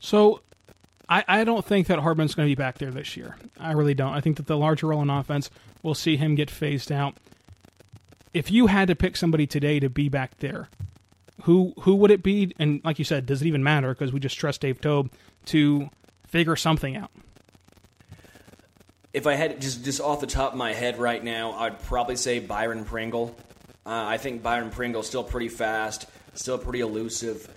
[0.00, 0.40] So,
[1.08, 3.36] I, I don't think that Hardman's going to be back there this year.
[3.58, 4.12] I really don't.
[4.12, 5.50] I think that the larger role in offense
[5.82, 7.16] will see him get phased out.
[8.32, 10.68] If you had to pick somebody today to be back there,
[11.42, 12.54] who who would it be?
[12.58, 13.92] And like you said, does it even matter?
[13.92, 15.10] Because we just trust Dave Toub
[15.46, 15.90] to
[16.26, 17.10] figure something out.
[19.12, 22.16] If I had just just off the top of my head right now, I'd probably
[22.16, 23.36] say Byron Pringle.
[23.84, 27.52] Uh, I think Byron Pringle's still pretty fast, still pretty elusive.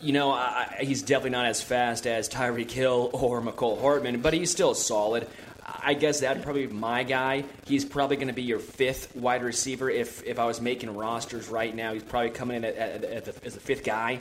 [0.00, 4.32] You know, I, he's definitely not as fast as Tyreek Hill or Mecole Hardman, but
[4.32, 5.26] he's still solid.
[5.66, 7.44] I guess that'd probably be my guy.
[7.66, 11.48] He's probably going to be your fifth wide receiver if if I was making rosters
[11.48, 11.92] right now.
[11.92, 14.20] He's probably coming in at, at, at the, as a fifth guy,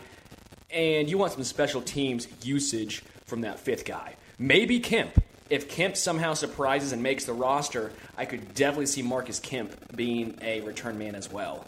[0.71, 4.15] and you want some special teams usage from that fifth guy.
[4.39, 5.23] Maybe Kemp.
[5.49, 10.37] If Kemp somehow surprises and makes the roster, I could definitely see Marcus Kemp being
[10.41, 11.65] a return man as well.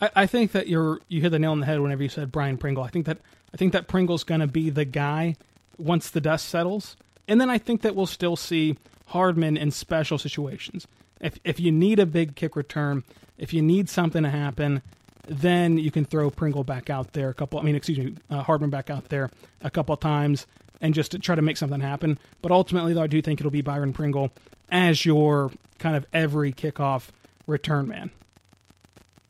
[0.00, 2.32] I, I think that you're you hit the nail on the head whenever you said
[2.32, 2.82] Byron Pringle.
[2.82, 3.18] I think that
[3.52, 5.36] I think that Pringle's going to be the guy
[5.78, 6.96] once the dust settles.
[7.26, 10.86] And then I think that we'll still see Hardman in special situations.
[11.20, 13.04] If if you need a big kick return,
[13.36, 14.82] if you need something to happen,
[15.26, 17.58] then you can throw Pringle back out there a couple.
[17.58, 19.30] I mean, excuse me, uh, Hardman back out there
[19.60, 20.46] a couple times
[20.80, 22.18] and just to try to make something happen.
[22.40, 24.30] But ultimately, though, I do think it'll be Byron Pringle
[24.70, 27.08] as your kind of every kickoff
[27.46, 28.10] return man.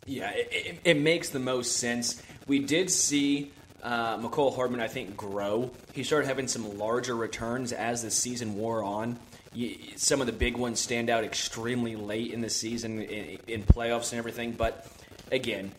[0.09, 2.23] Yeah, it, it, it makes the most sense.
[2.47, 5.71] We did see uh, Mecole Hardman, I think, grow.
[5.92, 9.18] He started having some larger returns as the season wore on.
[9.97, 14.12] some of the big ones stand out extremely late in the season in, in playoffs
[14.12, 14.53] and everything.
[14.53, 14.87] But
[15.31, 15.73] again,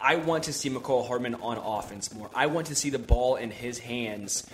[0.00, 2.30] I want to see Mecole Hardman on offense more.
[2.34, 4.46] I want to see the ball in his hands.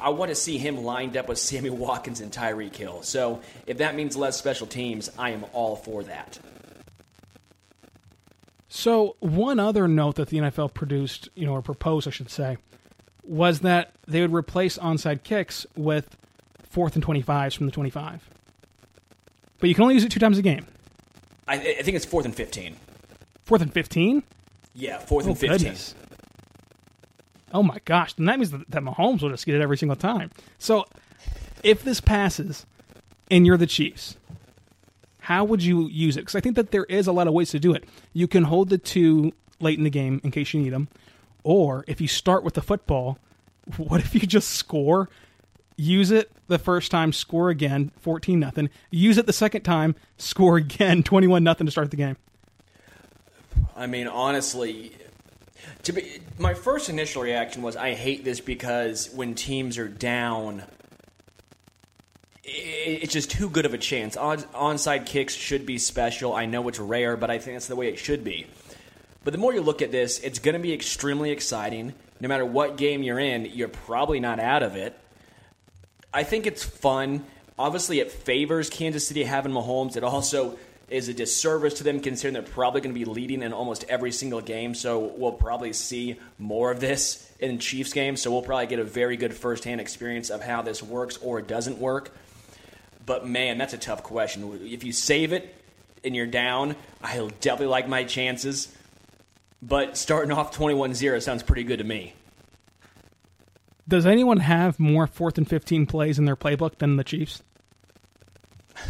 [0.00, 3.02] I want to see him lined up with Sammy Watkins and Tyreek Hill.
[3.02, 6.38] So if that means less special teams, I am all for that.
[8.76, 12.56] So one other note that the NFL produced, you know, or proposed, I should say,
[13.22, 16.16] was that they would replace onside kicks with
[16.70, 18.28] fourth and 25s from the 25.
[19.60, 20.66] But you can only use it two times a game.
[21.46, 22.74] I, I think it's fourth and 15.
[23.44, 24.24] Fourth and 15?
[24.74, 25.56] Yeah, fourth oh, and 15.
[25.56, 25.94] Goodness.
[27.52, 29.94] Oh my gosh, then that means that, that Mahomes will just get it every single
[29.94, 30.32] time.
[30.58, 30.84] So
[31.62, 32.66] if this passes
[33.30, 34.16] and you're the Chiefs,
[35.24, 36.20] how would you use it?
[36.20, 37.84] Because I think that there is a lot of ways to do it.
[38.12, 40.86] You can hold the two late in the game in case you need them,
[41.42, 43.18] or if you start with the football,
[43.78, 45.08] what if you just score?
[45.76, 48.68] Use it the first time, score again, fourteen nothing.
[48.90, 52.18] Use it the second time, score again, twenty one nothing to start the game.
[53.74, 54.92] I mean, honestly,
[55.84, 60.64] to be my first initial reaction was I hate this because when teams are down,
[62.54, 64.16] it's just too good of a chance.
[64.16, 66.34] On, onside kicks should be special.
[66.34, 68.46] I know it's rare, but I think that's the way it should be.
[69.24, 71.94] But the more you look at this, it's going to be extremely exciting.
[72.20, 74.98] No matter what game you're in, you're probably not out of it.
[76.12, 77.24] I think it's fun.
[77.58, 79.96] Obviously, it favors Kansas City having Mahomes.
[79.96, 80.58] It also
[80.90, 84.12] is a disservice to them considering they're probably going to be leading in almost every
[84.12, 84.74] single game.
[84.74, 88.20] So we'll probably see more of this in Chiefs games.
[88.20, 91.78] So we'll probably get a very good firsthand experience of how this works or doesn't
[91.78, 92.12] work.
[93.06, 94.60] But man, that's a tough question.
[94.62, 95.54] If you save it
[96.02, 98.74] and you're down, I'll definitely like my chances.
[99.62, 102.14] But starting off 21 0 sounds pretty good to me.
[103.86, 107.42] Does anyone have more fourth and 15 plays in their playbook than the Chiefs?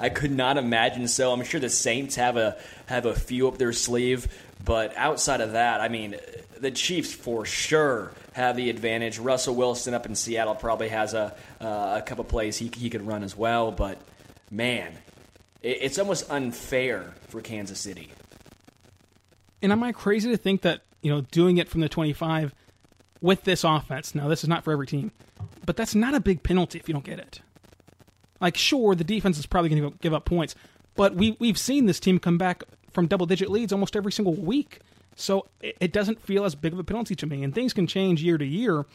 [0.00, 1.32] I could not imagine so.
[1.32, 4.28] I'm sure the Saints have a have a few up their sleeve,
[4.64, 6.16] but outside of that, I mean,
[6.62, 9.18] the Chiefs for sure have the advantage.
[9.18, 13.06] Russell Wilson up in Seattle probably has a uh, a couple plays he he could
[13.06, 13.98] run as well, but
[14.50, 14.92] man,
[15.60, 18.10] it, it's almost unfair for Kansas City.
[19.60, 22.54] And am I crazy to think that you know doing it from the 25
[23.20, 24.14] with this offense?
[24.14, 25.10] Now, this is not for every team,
[25.66, 27.40] but that's not a big penalty if you don't get it.
[28.40, 30.54] Like, sure, the defense is probably going to give up points,
[30.94, 34.34] but we we've seen this team come back from double digit leads almost every single
[34.34, 34.78] week.
[35.16, 37.42] So it, it doesn't feel as big of a penalty to me.
[37.42, 38.86] And things can change year to year,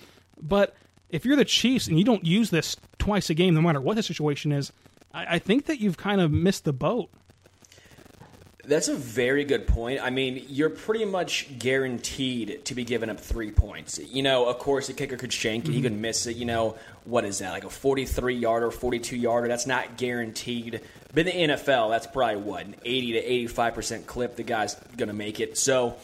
[0.41, 0.75] but
[1.09, 3.95] if you're the Chiefs and you don't use this twice a game, no matter what
[3.95, 4.71] the situation is,
[5.13, 7.09] I, I think that you've kind of missed the boat.
[8.67, 10.01] That's a very good point.
[10.03, 13.97] I mean, you're pretty much guaranteed to be given up three points.
[13.97, 15.73] You know, of course, the kicker could shank it, mm-hmm.
[15.75, 16.35] he could miss it.
[16.35, 16.75] You know,
[17.05, 19.47] what is that, like a 43 yarder, 42 yarder?
[19.47, 20.81] That's not guaranteed.
[21.13, 25.07] But in the NFL, that's probably what, an 80 to 85% clip the guy's going
[25.07, 25.57] to make it.
[25.57, 25.95] So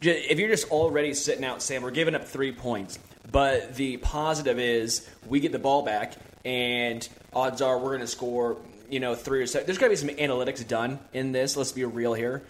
[0.00, 2.98] if you're just already sitting out saying, we're giving up three points,
[3.30, 8.06] but the positive is we get the ball back, and odds are we're going to
[8.06, 8.56] score
[8.94, 9.66] you know, three or seven.
[9.66, 11.56] There's got to be some analytics done in this.
[11.56, 12.44] Let's be real here.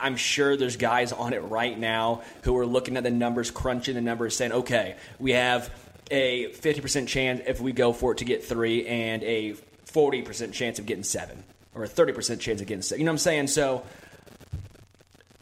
[0.00, 3.96] I'm sure there's guys on it right now who are looking at the numbers, crunching
[3.96, 5.70] the numbers, saying, okay, we have
[6.10, 9.56] a 50% chance if we go for it to get three and a
[9.92, 13.00] 40% chance of getting seven or a 30% chance of getting seven.
[13.00, 13.48] You know what I'm saying?
[13.48, 13.84] So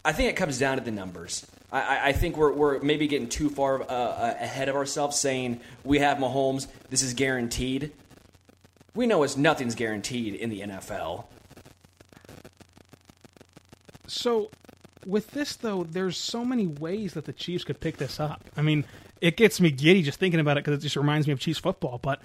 [0.05, 1.47] I think it comes down to the numbers.
[1.71, 6.01] I, I think we're, we're maybe getting too far uh, ahead of ourselves saying we
[6.01, 7.93] have Mahomes, this is guaranteed
[8.95, 11.25] we know it's nothing's guaranteed in the NFL.
[14.07, 14.51] So,
[15.07, 18.45] with this though, there's so many ways that the Chiefs could pick this up.
[18.57, 18.85] I mean,
[19.21, 21.59] it gets me giddy just thinking about it because it just reminds me of Chiefs
[21.59, 21.99] football.
[21.99, 22.21] But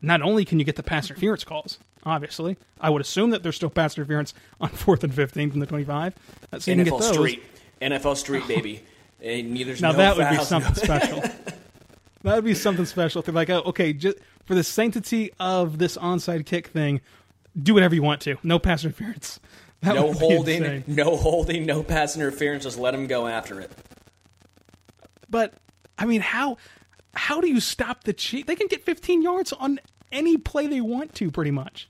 [0.00, 3.56] not only can you get the pass interference calls, obviously, I would assume that there's
[3.56, 6.14] still pass interference on fourth and fifteen from the twenty-five.
[6.58, 7.42] See NFL Street,
[7.80, 8.82] NFL Street, baby.
[9.22, 11.22] Neither now no that would be something special.
[12.22, 13.22] that would be something special.
[13.22, 17.00] They're like, oh, okay, just for the sanctity of this onside kick thing,
[17.60, 18.36] do whatever you want to.
[18.42, 19.40] No pass interference.
[19.82, 22.64] That no holding, no holding, no pass interference.
[22.64, 23.72] Just let them go after it.
[25.30, 25.54] But
[25.98, 26.58] I mean, how
[27.14, 28.46] how do you stop the cheat?
[28.46, 29.80] They can get 15 yards on
[30.12, 31.88] any play they want to, pretty much.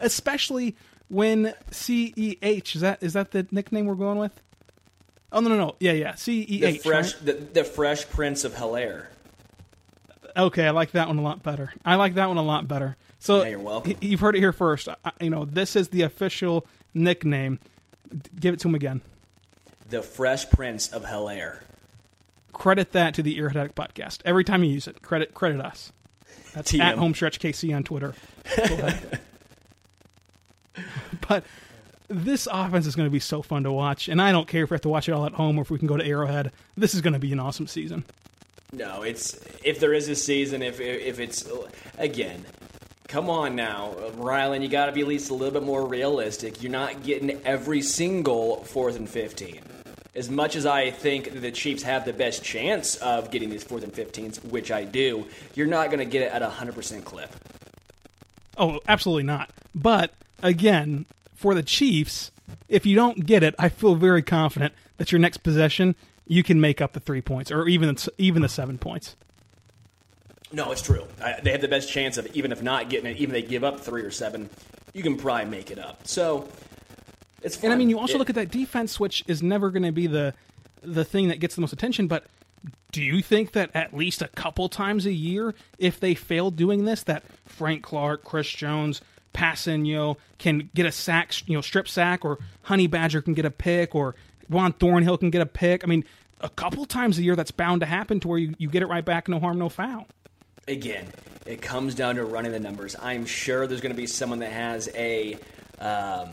[0.00, 0.76] especially
[1.08, 4.42] when CEH is that is that the nickname we're going with?
[5.30, 7.24] Oh no no no yeah yeah CEH The fresh, right?
[7.26, 9.08] the, the Fresh Prince of Helaire.
[10.36, 11.72] Okay, I like that one a lot better.
[11.84, 12.96] I like that one a lot better.
[13.18, 13.94] So Yeah, you're welcome.
[14.00, 14.88] You've heard it here first.
[14.88, 17.58] I, you know this is the official nickname.
[18.38, 19.00] Give it to him again.
[19.88, 21.60] The Fresh Prince of Helaire.
[22.52, 24.20] Credit that to the Addict podcast.
[24.24, 25.92] Every time you use it, credit credit us.
[26.54, 26.80] That's TM.
[26.80, 28.14] at KC on Twitter.
[31.28, 31.44] But
[32.08, 34.70] this offense is going to be so fun to watch, and I don't care if
[34.70, 36.52] we have to watch it all at home or if we can go to Arrowhead.
[36.76, 38.04] This is going to be an awesome season.
[38.76, 41.48] No, it's if there is a season, if if it's
[41.96, 42.44] again,
[43.08, 46.62] come on now, Rylan, you got to be at least a little bit more realistic.
[46.62, 49.62] You're not getting every single fourth and fifteen.
[50.14, 53.82] As much as I think the Chiefs have the best chance of getting these fourth
[53.82, 57.06] and fifteens, which I do, you're not going to get it at a hundred percent
[57.06, 57.34] clip.
[58.58, 59.48] Oh, absolutely not.
[59.74, 60.12] But
[60.42, 62.30] again, for the Chiefs,
[62.68, 65.94] if you don't get it, I feel very confident that your next possession
[66.26, 69.16] you can make up the three points or even even the seven points.
[70.52, 71.04] No, it's true.
[71.22, 73.48] I, they have the best chance of even if not getting it, even if they
[73.48, 74.48] give up three or seven,
[74.92, 76.06] you can probably make it up.
[76.06, 76.48] So
[77.42, 77.64] it's fun.
[77.66, 79.92] And I mean, you also It- look at that defense, which is never going to
[79.92, 80.34] be the
[80.82, 82.06] the thing that gets the most attention.
[82.06, 82.26] But
[82.92, 86.84] do you think that at least a couple times a year, if they fail doing
[86.84, 89.00] this, that Frank Clark, Chris Jones,
[89.34, 93.50] Kpassagnon can get a sack, you know, strip sack, or Honey Badger can get a
[93.50, 94.14] pick, or
[94.48, 95.84] Juan Thornhill can get a pick?
[95.84, 96.04] I mean,
[96.40, 98.86] a couple times a year, that's bound to happen to where you, you get it
[98.86, 100.06] right back, no harm, no foul.
[100.68, 101.06] again,
[101.44, 102.96] it comes down to running the numbers.
[103.00, 105.38] I'm sure there's going to be someone that has a,
[105.78, 106.30] um,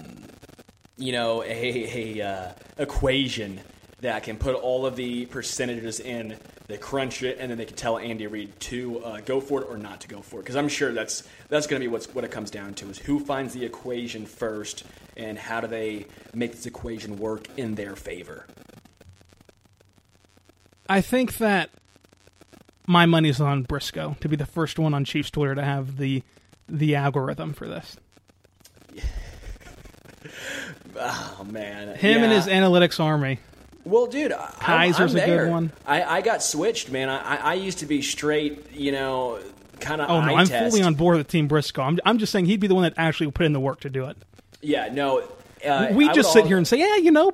[0.97, 3.59] you know, a, a uh, equation
[4.01, 6.37] that can put all of the percentages in.
[6.67, 9.67] They crunch it, and then they can tell Andy Reid to uh, go for it
[9.69, 10.43] or not to go for it.
[10.43, 12.97] Because I'm sure that's that's going to be what's, what it comes down to: is
[12.97, 14.85] who finds the equation first,
[15.17, 18.45] and how do they make this equation work in their favor.
[20.89, 21.69] I think that
[22.87, 26.23] my money's on Briscoe to be the first one on Chiefs Twitter to have the
[26.67, 27.97] the algorithm for this.
[30.95, 33.39] Oh man, Him and his analytics army.
[33.83, 35.71] Well, dude, I, Kaiser's I'm a good one.
[35.85, 37.09] I, I got switched, man.
[37.09, 39.39] I, I- used to be straight, you know,
[39.79, 40.09] kind of.
[40.09, 41.81] Oh no, I'm fully on board with Team Briscoe.
[41.81, 43.89] I'm, I'm just saying he'd be the one that actually put in the work to
[43.89, 44.17] do it.
[44.63, 45.23] Yeah, no.
[45.65, 47.33] Uh, we I just sit al- here and say, yeah, you know,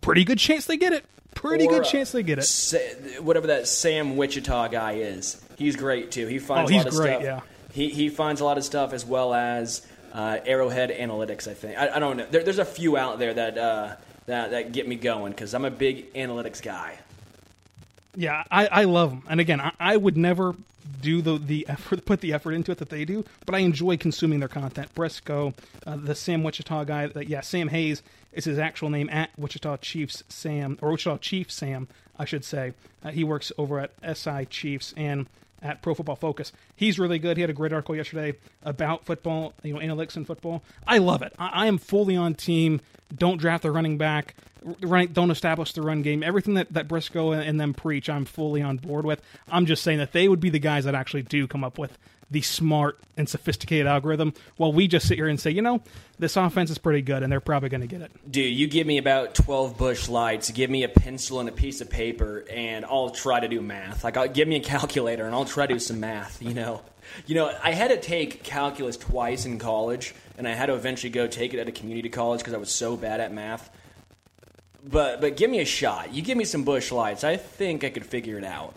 [0.00, 1.04] pretty good chance they get it.
[1.34, 2.42] Pretty or, good uh, chance they get it.
[2.42, 2.78] Sa-
[3.22, 6.26] whatever that Sam Wichita guy is, he's great too.
[6.26, 7.22] He finds Oh, he's a lot of great, stuff.
[7.22, 7.40] yeah.
[7.72, 11.46] He he finds a lot of stuff as well as uh, Arrowhead Analytics.
[11.48, 12.26] I think I, I don't know.
[12.28, 15.64] There, there's a few out there that uh, that that get me going because I'm
[15.64, 16.98] a big analytics guy.
[18.16, 19.22] Yeah, I, I love them.
[19.28, 20.56] And again, I, I would never
[21.00, 23.96] do the the effort, put the effort into it that they do, but I enjoy
[23.96, 24.94] consuming their content.
[24.94, 25.54] Briscoe,
[25.86, 29.78] uh, the Sam Wichita guy, that yeah, Sam Hayes is his actual name at Wichita
[29.78, 32.74] Chiefs Sam or Wichita Chief Sam, I should say.
[33.02, 35.26] Uh, he works over at SI Chiefs and
[35.62, 36.52] at Pro Football Focus.
[36.76, 37.36] He's really good.
[37.36, 40.62] He had a great article yesterday about football, you know, analytics in football.
[40.86, 41.32] I love it.
[41.38, 42.80] I, I am fully on team.
[43.16, 44.34] Don't draft the running back.
[44.66, 46.22] r- Run, don't establish the run game.
[46.22, 49.22] Everything that, that Briscoe and, and them preach, I'm fully on board with.
[49.50, 51.96] I'm just saying that they would be the guys that actually do come up with
[52.30, 55.80] the smart and sophisticated algorithm, while we just sit here and say, you know,
[56.18, 58.10] this offense is pretty good, and they're probably going to get it.
[58.30, 61.80] Dude, you give me about 12 Busch Lights, give me a pencil and a piece
[61.80, 64.04] of paper, and I'll try to do math.
[64.04, 66.82] Like, I'll, give me a calculator, and I'll try to do some math, you know?
[67.26, 71.10] You know, I had to take calculus twice in college, and I had to eventually
[71.10, 73.70] go take it at a community college because I was so bad at math.
[74.84, 76.14] But, but give me a shot.
[76.14, 78.74] You give me some Busch Lights, I think I could figure it out.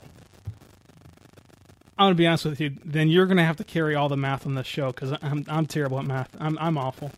[1.98, 2.76] I'm going to be honest with you.
[2.84, 5.46] Then you're going to have to carry all the math on this show because I'm
[5.48, 6.36] I'm terrible at math.
[6.39, 7.12] I'm I'm awful.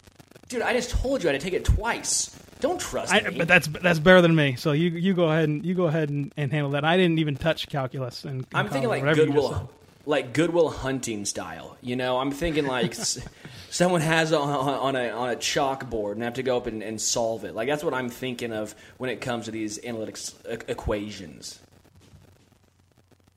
[0.50, 2.38] Dude, I just told you I had to take it twice.
[2.60, 3.38] Don't trust I, me.
[3.38, 4.56] but that's that's better than me.
[4.56, 6.84] So you you go ahead and you go ahead and, and handle that.
[6.84, 8.26] I didn't even touch calculus.
[8.26, 9.70] And I'm thinking like Goodwill,
[10.06, 11.78] like Goodwill Hunting style.
[11.82, 13.20] You know, I'm thinking like s-
[13.70, 17.00] someone has on, on a on a chalkboard and have to go up and, and
[17.00, 17.56] solve it.
[17.56, 21.60] Like that's what I'm thinking of when it comes to these analytics e- equations.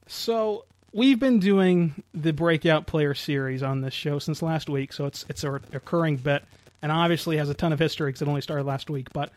[0.06, 4.92] So we've been doing the breakout player series on this show since last week.
[4.92, 6.44] So it's it's a recurring bit,
[6.82, 9.12] and obviously has a ton of history because it only started last week.
[9.12, 9.30] But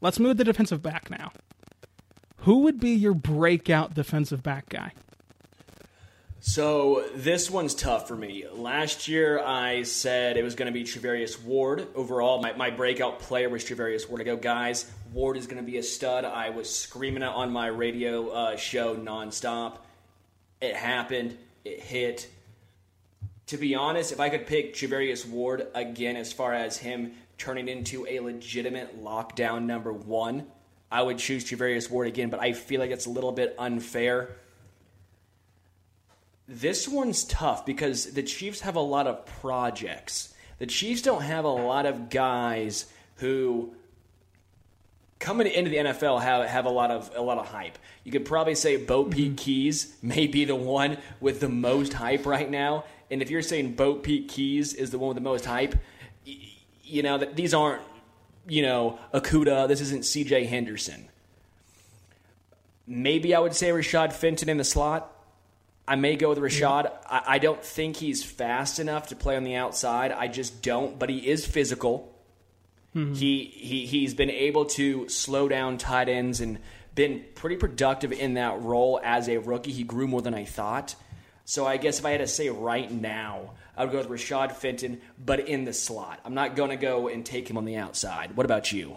[0.00, 1.32] let's move the defensive back now.
[2.38, 4.92] Who would be your breakout defensive back guy?
[6.46, 8.44] So this one's tough for me.
[8.52, 11.86] Last year I said it was going to be Charvarius Ward.
[11.94, 14.20] Overall, my, my breakout player was Charvarius Ward.
[14.20, 14.84] I go, guys,
[15.14, 16.26] Ward is going to be a stud.
[16.26, 19.78] I was screaming it on my radio uh, show nonstop.
[20.60, 21.38] It happened.
[21.64, 22.28] It hit.
[23.46, 27.68] to be honest, if I could pick Charvarius Ward again, as far as him turning
[27.68, 30.46] into a legitimate lockdown number one,
[30.92, 32.28] I would choose Charvarius Ward again.
[32.28, 34.36] But I feel like it's a little bit unfair.
[36.46, 40.34] This one's tough because the Chiefs have a lot of projects.
[40.58, 42.86] The Chiefs don't have a lot of guys
[43.16, 43.74] who
[45.18, 47.78] coming into the NFL have, have a lot of a lot of hype.
[48.04, 49.34] You could probably say BoPete mm-hmm.
[49.36, 52.84] Keyes may be the one with the most hype right now.
[53.10, 55.76] And if you're saying BoPete Keyes is the one with the most hype,
[56.24, 57.82] you know that these aren't
[58.46, 59.66] you know Okudah.
[59.66, 60.44] This isn't C.J.
[60.44, 61.08] Henderson.
[62.86, 65.10] Maybe I would say Rashad Fenton in the slot.
[65.86, 66.90] I may go with Rashad.
[67.06, 70.12] I, I don't think he's fast enough to play on the outside.
[70.12, 70.98] I just don't.
[70.98, 72.14] But he is physical.
[72.94, 73.14] Mm-hmm.
[73.14, 76.58] He he he's been able to slow down tight ends and
[76.94, 79.72] been pretty productive in that role as a rookie.
[79.72, 80.94] He grew more than I thought.
[81.44, 84.52] So I guess if I had to say right now, I would go with Rashad
[84.52, 86.20] Fenton, but in the slot.
[86.24, 88.36] I'm not going to go and take him on the outside.
[88.36, 88.96] What about you?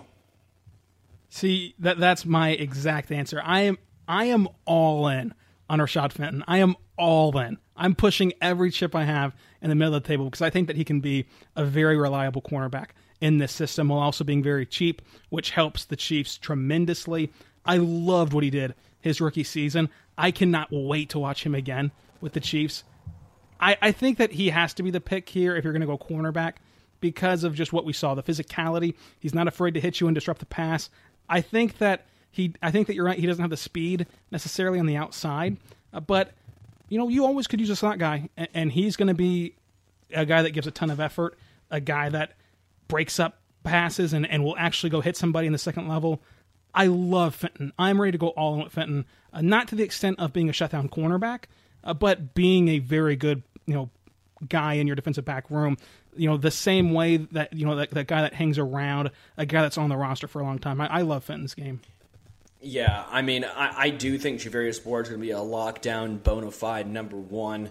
[1.29, 3.41] See, that that's my exact answer.
[3.43, 3.77] I am
[4.07, 5.33] I am all in
[5.69, 6.43] on Rashad Fenton.
[6.47, 7.57] I am all in.
[7.75, 10.67] I'm pushing every chip I have in the middle of the table because I think
[10.67, 12.89] that he can be a very reliable cornerback
[13.21, 17.31] in this system while also being very cheap, which helps the Chiefs tremendously.
[17.65, 19.89] I loved what he did his rookie season.
[20.17, 22.83] I cannot wait to watch him again with the Chiefs.
[23.59, 25.87] I, I think that he has to be the pick here if you're going to
[25.87, 26.55] go cornerback
[26.99, 28.95] because of just what we saw the physicality.
[29.19, 30.89] He's not afraid to hit you and disrupt the pass.
[31.29, 33.17] I think that he I think that you're right.
[33.17, 35.57] He doesn't have the speed necessarily on the outside,
[35.93, 36.31] uh, but
[36.89, 39.55] you know you always could use a slot guy, and, and he's going to be
[40.13, 41.37] a guy that gives a ton of effort,
[41.69, 42.33] a guy that
[42.87, 46.21] breaks up passes and, and will actually go hit somebody in the second level.
[46.73, 47.73] I love Fenton.
[47.77, 50.49] I'm ready to go all in with Fenton, uh, not to the extent of being
[50.49, 51.45] a shutdown cornerback,
[51.83, 53.89] uh, but being a very good you know
[54.47, 55.77] guy in your defensive back room.
[56.15, 59.45] You know the same way that you know that, that guy that hangs around, a
[59.45, 60.79] guy that's on the roster for a long time.
[60.81, 61.81] I, I love Fenton's game.
[62.61, 66.21] Yeah, I mean, I, I do think Charvarius Ward is going to be a lockdown,
[66.21, 67.69] bona fide number one.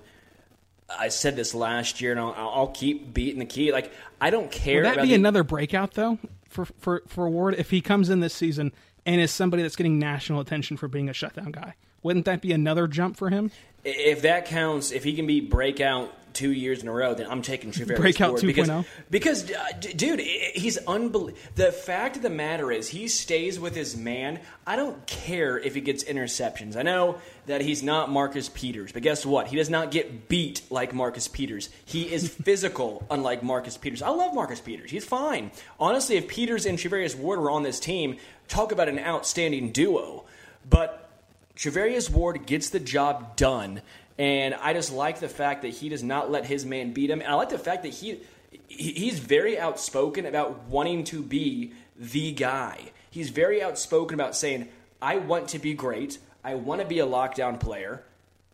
[0.89, 3.73] I said this last year, and I'll, I'll keep beating the key.
[3.73, 4.83] Like I don't care.
[4.83, 6.19] Would that be the, another breakout though
[6.49, 8.73] for for for Ward if he comes in this season
[9.05, 11.75] and is somebody that's getting national attention for being a shutdown guy?
[12.03, 13.51] Wouldn't that be another jump for him?
[13.85, 17.43] If that counts, if he can be breakout two years in a row, then I'm
[17.43, 18.85] taking Charvarius Breakout Ward 2.0.
[19.11, 21.41] because, because uh, d- dude, he's unbelievable.
[21.57, 24.41] The fact of the matter is, he stays with his man.
[24.67, 26.77] I don't care if he gets interceptions.
[26.77, 27.17] I know
[27.47, 29.49] that he's not Marcus Peters, but guess what?
[29.49, 31.71] He does not get beat like Marcus Peters.
[31.85, 34.03] He is physical, unlike Marcus Peters.
[34.03, 34.91] I love Marcus Peters.
[34.91, 35.51] He's fine.
[35.81, 38.17] Honestly, if Peters and Charvarius Ward were on this team,
[38.47, 40.25] talk about an outstanding duo.
[40.69, 41.09] But
[41.57, 43.81] Charvarius Ward gets the job done
[44.19, 47.21] and I just like the fact that he does not let his man beat him.
[47.21, 48.21] And I like the fact that he
[48.69, 52.93] he's very outspoken about wanting to be the guy.
[53.11, 54.69] He's very outspoken about saying,
[55.01, 56.19] I want to be great.
[56.43, 58.05] I want to be a lockdown player,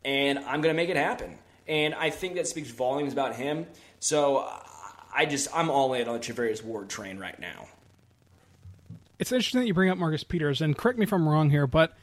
[0.05, 1.39] and I'm going to make it happen.
[1.69, 3.67] And I think that speaks volumes about him.
[4.01, 4.49] So
[5.15, 7.69] I just, I'm all in on the Charvarius Ward train right now.
[9.19, 11.67] It's interesting that you bring up Marcus Peters, and correct me if I'm wrong here,
[11.67, 11.97] but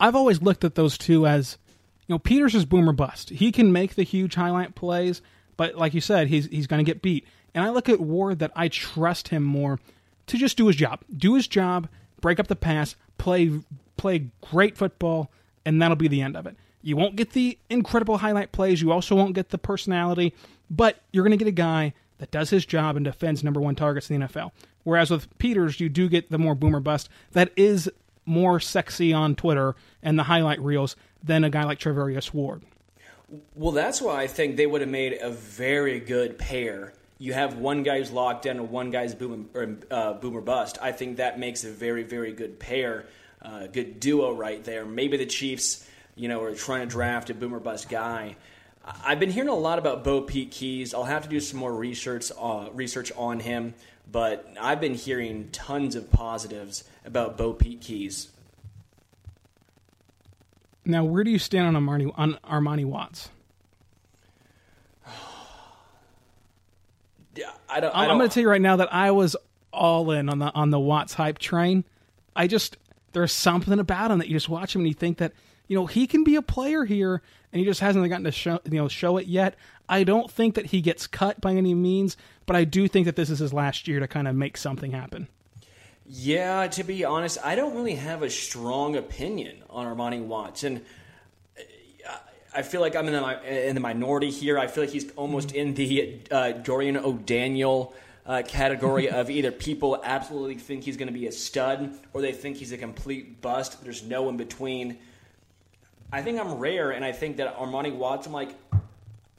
[0.00, 1.58] I've always looked at those two as
[2.06, 3.30] you know, Peters is boomer bust.
[3.30, 5.22] He can make the huge highlight plays,
[5.56, 7.26] but like you said, he's he's going to get beat.
[7.54, 9.78] And I look at Ward that I trust him more
[10.26, 11.88] to just do his job, do his job,
[12.20, 13.50] break up the pass, play
[13.96, 15.30] play great football,
[15.64, 16.56] and that'll be the end of it.
[16.82, 18.82] You won't get the incredible highlight plays.
[18.82, 20.34] You also won't get the personality,
[20.68, 23.74] but you're going to get a guy that does his job and defends number one
[23.74, 24.50] targets in the NFL.
[24.82, 27.90] Whereas with Peters, you do get the more boomer bust that is
[28.26, 32.62] more sexy on Twitter and the highlight reels than a guy like Charvarius Ward.
[33.54, 36.92] Well, that's why I think they would have made a very good pair.
[37.18, 40.78] You have one guy's locked in and one guy's boom or, uh, boomer bust.
[40.82, 43.06] I think that makes a very, very good pair,
[43.40, 44.84] uh, good duo right there.
[44.84, 48.36] Maybe the Chiefs, you know, are trying to draft a boomer bust guy.
[48.84, 50.92] I've been hearing a lot about BoPete Keyes.
[50.92, 53.74] I'll have to do some more research uh, research on him,
[54.10, 58.28] but I've been hearing tons of positives about BoPete Keyes.
[60.84, 63.30] Now, where do you stand on Armani, on Armani Watts?
[67.36, 67.90] Yeah, I don't.
[67.90, 69.34] I am going to tell you right now that I was
[69.72, 71.82] all in on the on the Watts hype train.
[72.36, 72.76] I just
[73.12, 75.32] there's something about him that you just watch him and you think that
[75.66, 77.22] you know he can be a player here,
[77.52, 79.56] and he just hasn't gotten to show you know show it yet.
[79.88, 82.16] I don't think that he gets cut by any means,
[82.46, 84.92] but I do think that this is his last year to kind of make something
[84.92, 85.26] happen.
[86.06, 90.82] Yeah, to be honest, I don't really have a strong opinion on Armani Watts, and
[92.06, 92.16] uh,
[92.54, 94.58] I feel like I'm in the, in the minority here.
[94.58, 97.94] I feel like he's almost in the uh, Dorian O'Daniel
[98.26, 102.32] uh, category of either people absolutely think he's going to be a stud or they
[102.32, 103.82] think he's a complete bust.
[103.82, 104.98] There's no in between.
[106.12, 108.54] I think I'm rare, and I think that Armani Watts, I'm like,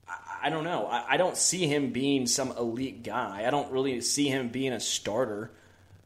[0.10, 0.88] I, I don't know.
[0.88, 3.44] I, I, don't see him being some elite guy.
[3.46, 5.52] I don't really see him being a starter.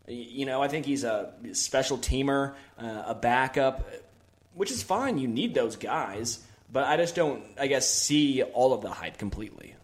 [0.09, 3.87] You know, I think he's a special teamer, uh, a backup,
[4.55, 5.19] which is fine.
[5.19, 9.17] You need those guys, but I just don't, I guess, see all of the hype
[9.17, 9.75] completely.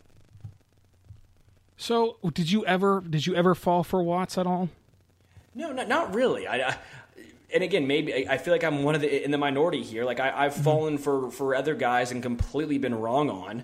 [1.77, 4.69] So, did you ever did you ever fall for Watts at all?
[5.53, 6.47] No, not, not really.
[6.47, 6.77] I, I,
[7.53, 10.05] and again, maybe I feel like I'm one of the in the minority here.
[10.05, 10.63] Like I, have mm-hmm.
[10.63, 13.63] fallen for for other guys and completely been wrong on,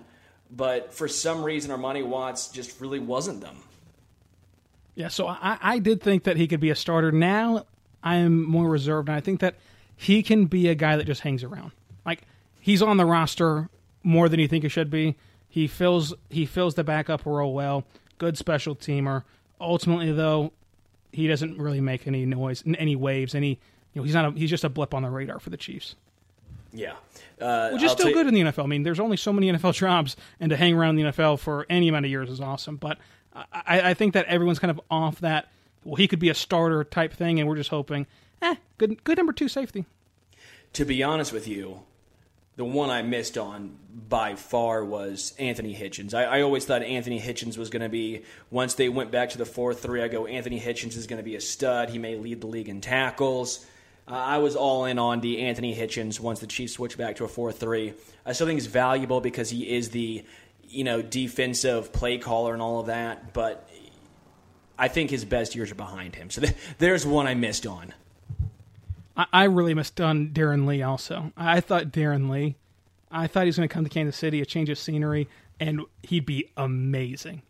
[0.50, 3.56] but for some reason, Armani Watts just really wasn't them.
[4.94, 7.12] Yeah, so I, I did think that he could be a starter.
[7.12, 7.64] Now
[8.02, 9.56] I am more reserved, and I think that
[9.96, 11.72] he can be a guy that just hangs around.
[12.04, 12.22] Like
[12.60, 13.68] he's on the roster
[14.02, 15.16] more than you think he should be.
[15.48, 17.84] He fills he fills the backup role well
[18.22, 19.24] good special teamer.
[19.60, 20.52] Ultimately, though,
[21.10, 23.58] he doesn't really make any noise, any waves, any.
[23.92, 24.24] You know, he's not.
[24.24, 25.96] A, he's just a blip on the radar for the Chiefs.
[26.72, 26.94] Yeah,
[27.40, 28.64] uh, which is I'll still good in the NFL.
[28.64, 31.66] I mean, there's only so many NFL jobs, and to hang around the NFL for
[31.68, 32.76] any amount of years is awesome.
[32.76, 32.98] But
[33.34, 35.48] I, I think that everyone's kind of off that.
[35.84, 38.06] Well, he could be a starter type thing, and we're just hoping,
[38.40, 39.84] eh, good, good number two safety.
[40.74, 41.80] To be honest with you,
[42.56, 43.76] the one I missed on
[44.08, 46.14] by far was Anthony Hitchens.
[46.14, 49.38] I, I always thought Anthony Hitchens was going to be, once they went back to
[49.38, 51.90] the 4 3, I go, Anthony Hitchens is going to be a stud.
[51.90, 53.64] He may lead the league in tackles.
[54.06, 57.24] Uh, I was all in on the Anthony Hitchens once the Chiefs switched back to
[57.24, 57.94] a 4 3.
[58.26, 60.24] I still think he's valuable because he is the
[60.72, 63.68] you know defensive play caller and all of that, but
[64.78, 66.30] I think his best years are behind him.
[66.30, 67.94] So th- there's one I missed on.
[69.14, 71.32] I, really missed on Darron Lee also.
[71.36, 72.56] I thought Darron Lee,
[73.10, 75.28] I thought he was going to come to Kansas City, a change of scenery,
[75.60, 77.42] and he'd be amazing.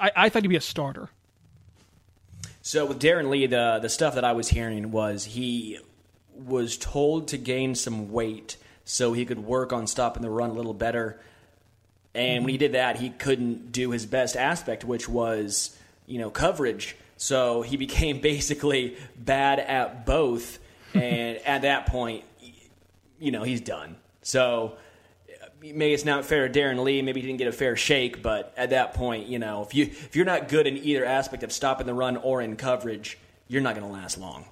[0.00, 1.10] I, I thought he'd be a starter.
[2.62, 5.78] So with Darron Lee, the the stuff that I was hearing was he
[6.34, 10.54] was told to gain some weight so he could work on stopping the run a
[10.54, 11.20] little better.
[12.16, 16.30] And when he did that, he couldn't do his best aspect, which was you know
[16.30, 16.96] coverage.
[17.18, 20.58] So he became basically bad at both,
[20.94, 22.24] and at that point,
[23.20, 23.96] you know, he's done.
[24.22, 24.78] So
[25.60, 27.02] maybe it's not fair to Darron Lee.
[27.02, 29.84] Maybe he didn't get a fair shake, but at that point, you know, if you
[29.84, 33.62] if you're not good in either aspect of stopping the run or in coverage, you're
[33.62, 34.46] not going to last long.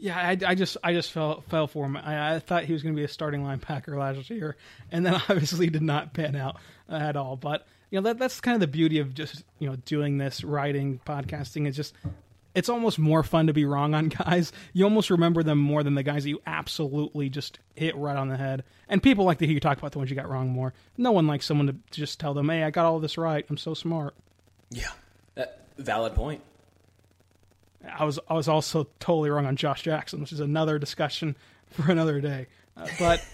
[0.00, 1.96] Yeah, I, I, just I just fell fell for him.
[1.96, 4.56] I, I thought he was going to be a starting linebacker last year,
[4.90, 6.56] and then obviously did not pan out
[6.88, 7.36] at all.
[7.36, 10.42] But you know that that's kind of the beauty of just you know doing this
[10.42, 11.68] writing podcasting.
[11.68, 11.94] Is just
[12.54, 14.52] it's almost more fun to be wrong on guys.
[14.72, 18.28] You almost remember them more than the guys that you absolutely just hit right on
[18.28, 18.64] the head.
[18.88, 20.72] And people like to hear you talk about the ones you got wrong more.
[20.96, 23.44] No one likes someone to just tell them hey i got all this right.
[23.50, 24.14] I'm so smart.
[24.70, 24.90] Yeah.
[25.36, 25.44] Uh,
[25.76, 26.42] valid point
[27.98, 31.36] i was i was also totally wrong on josh jackson which is another discussion
[31.70, 33.24] for another day uh, but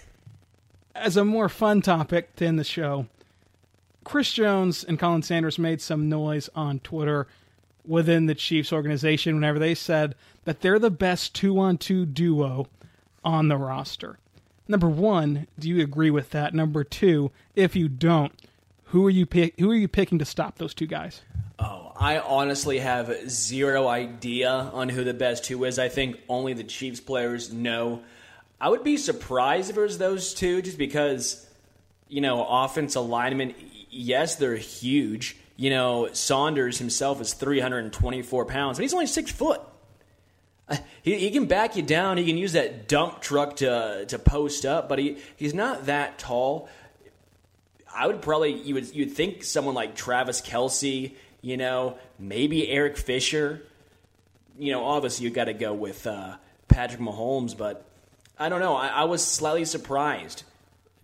[0.95, 3.05] as a more fun topic to end the show
[4.07, 7.27] Chris Jones and Khalen Saunders made some noise on Twitter
[7.85, 12.67] within the Chiefs organization whenever they said that they're the best two on two duo
[13.21, 14.17] on the roster.
[14.65, 16.53] Number one, do you agree with that?
[16.53, 18.31] Number two, if you don't,
[18.85, 21.21] who are you pick, who are you picking to stop those two guys?
[21.59, 25.79] Oh, I honestly have zero idea on who the best two is.
[25.79, 28.03] I think only the Chiefs players know.
[28.61, 31.45] I would be surprised if it was those two, just because
[32.07, 33.53] you know offensive linemen
[33.89, 35.37] yes, they're huge.
[35.55, 39.61] You know, Saunders himself is 324 pounds, but he's only six foot.
[40.69, 42.17] Uh, he, he can back you down.
[42.17, 46.19] He can use that dump truck to to post up, but he, he's not that
[46.19, 46.69] tall.
[47.93, 51.15] I would probably you would you'd think someone like Travis Kelce,
[51.47, 53.63] you know, maybe Eric Fisher.
[54.59, 56.35] You know, obviously you got to go with uh,
[56.67, 57.85] Patrick Mahomes, but
[58.37, 58.75] I don't know.
[58.75, 60.43] I, I was slightly surprised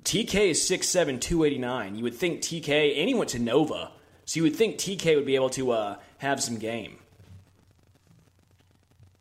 [0.04, 1.96] TK is 6'7", 289.
[1.96, 3.92] You would think TK, and he went to Nova,
[4.26, 6.98] so you would think TK would be able to uh, have some game.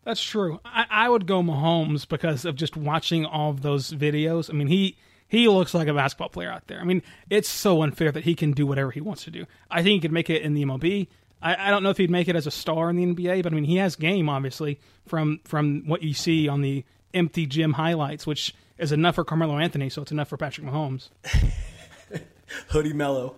[0.03, 0.59] That's true.
[0.65, 4.51] I, I, would go Mahomes because of just watching all of those videos.
[4.51, 4.97] I mean, he
[5.33, 6.79] he looks like a basketball player out there.
[6.79, 9.47] I mean, it's so unfair that he can do whatever he wants to do.
[9.71, 11.09] I think he could make it in the MLB.
[11.41, 13.51] I, I don't know if he'd make it as a star in the NBA, but
[13.51, 17.73] I mean, he has game obviously from from what you see on the empty gym
[17.73, 21.09] highlights, which is enough for Carmelo Anthony, so it's enough for Patrick Mahomes.
[22.69, 23.35] Hoodie Melo.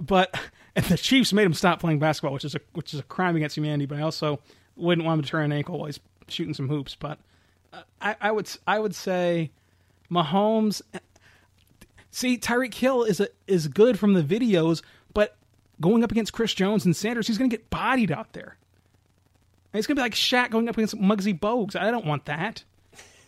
[0.00, 0.32] But
[0.76, 3.34] and the Chiefs made him stop playing basketball, which is a which is a crime
[3.34, 3.86] against humanity.
[3.86, 4.38] But I also
[4.76, 5.98] wouldn't want him to turn an ankle while he's
[6.28, 6.94] shooting some hoops.
[6.94, 7.18] But
[7.72, 9.50] uh, I, I would I would say
[10.12, 10.82] Mahomes.
[12.10, 14.82] See, Tyreek Hill is a, is good from the videos,
[15.14, 15.36] but
[15.80, 18.56] going up against Chris Jones and Saunders, he's going to get bodied out there.
[19.72, 21.74] And it's going to be like Shaq going up against Muggsy Bogues.
[21.74, 22.64] I don't want that.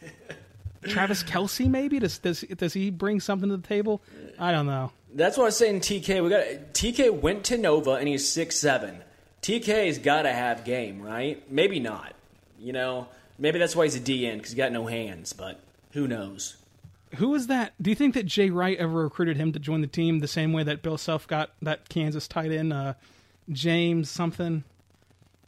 [0.87, 4.03] Travis Kelce, maybe does does does he bring something to the table?
[4.39, 4.93] I don't know.
[5.15, 5.81] That's what I was saying.
[5.81, 8.99] TK, we got TK went to Nova and he's six seven.
[9.41, 11.51] TK's got to have game, right?
[11.51, 12.13] Maybe not.
[12.59, 13.09] You know,
[13.39, 15.33] maybe that's why he's a DN because he got no hands.
[15.33, 15.61] But
[15.93, 16.57] who knows?
[17.17, 17.75] Who is that?
[17.81, 20.53] Do you think that Jay Wright ever recruited him to join the team the same
[20.53, 22.95] way that Bill Self got that Kansas tight end, uh,
[23.51, 24.65] James something?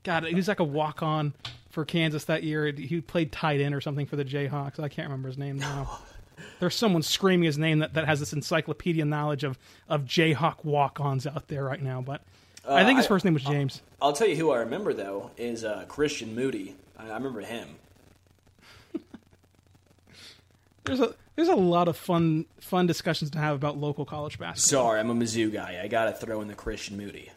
[0.03, 1.35] God, he was like a walk on
[1.71, 2.73] for Kansas that year.
[2.73, 4.79] He played tight end or something for the Jayhawks.
[4.79, 5.99] I can't remember his name now.
[6.61, 9.59] There's someone screaming his name that, that has this encyclopedia knowledge of,
[9.89, 12.01] of Jayhawk walk ons out there right now.
[12.01, 12.23] But
[12.69, 13.83] I think his I- first name was James.
[14.01, 16.77] I'll tell you who I remember though is uh, Christian Moody.
[16.99, 17.69] I, I remember him.
[20.87, 24.85] There's a there's a lot of fun fun discussions to have about local college basketball.
[24.85, 25.81] Sorry, I'm a Mizzou guy.
[25.83, 27.31] I got to throw in the Christian Moody.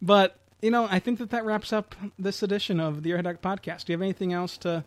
[0.01, 3.85] But you know, I think that that wraps up this edition of the Arrowhead podcast.
[3.85, 4.83] Do you have anything else to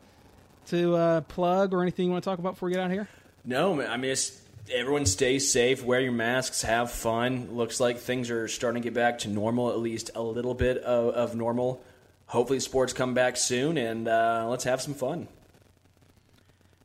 [0.66, 2.92] to uh, plug or anything you want to talk about before we get out of
[2.92, 3.08] here?
[3.44, 3.80] No.
[3.82, 4.40] I mean, it's,
[4.72, 7.54] everyone stay safe, wear your masks, have fun.
[7.54, 10.78] Looks like things are starting to get back to normal, at least a little bit
[10.78, 11.84] of, of normal.
[12.26, 15.28] Hopefully, sports come back soon, and uh, let's have some fun.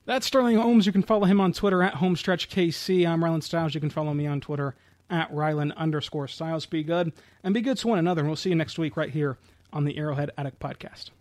[0.06, 0.86] That's Sterling Holmes.
[0.86, 3.08] You can follow him on Twitter at HomestretchKC.
[3.08, 3.76] I'm Rylan Stiles.
[3.76, 4.76] You can follow me on Twitter
[5.10, 6.66] at Rylan underscore Stiles.
[6.66, 7.14] Be good
[7.44, 8.22] and be good to one another.
[8.22, 9.38] And we'll see you next week right here
[9.72, 11.12] on the Arrowhead Addict Podcast.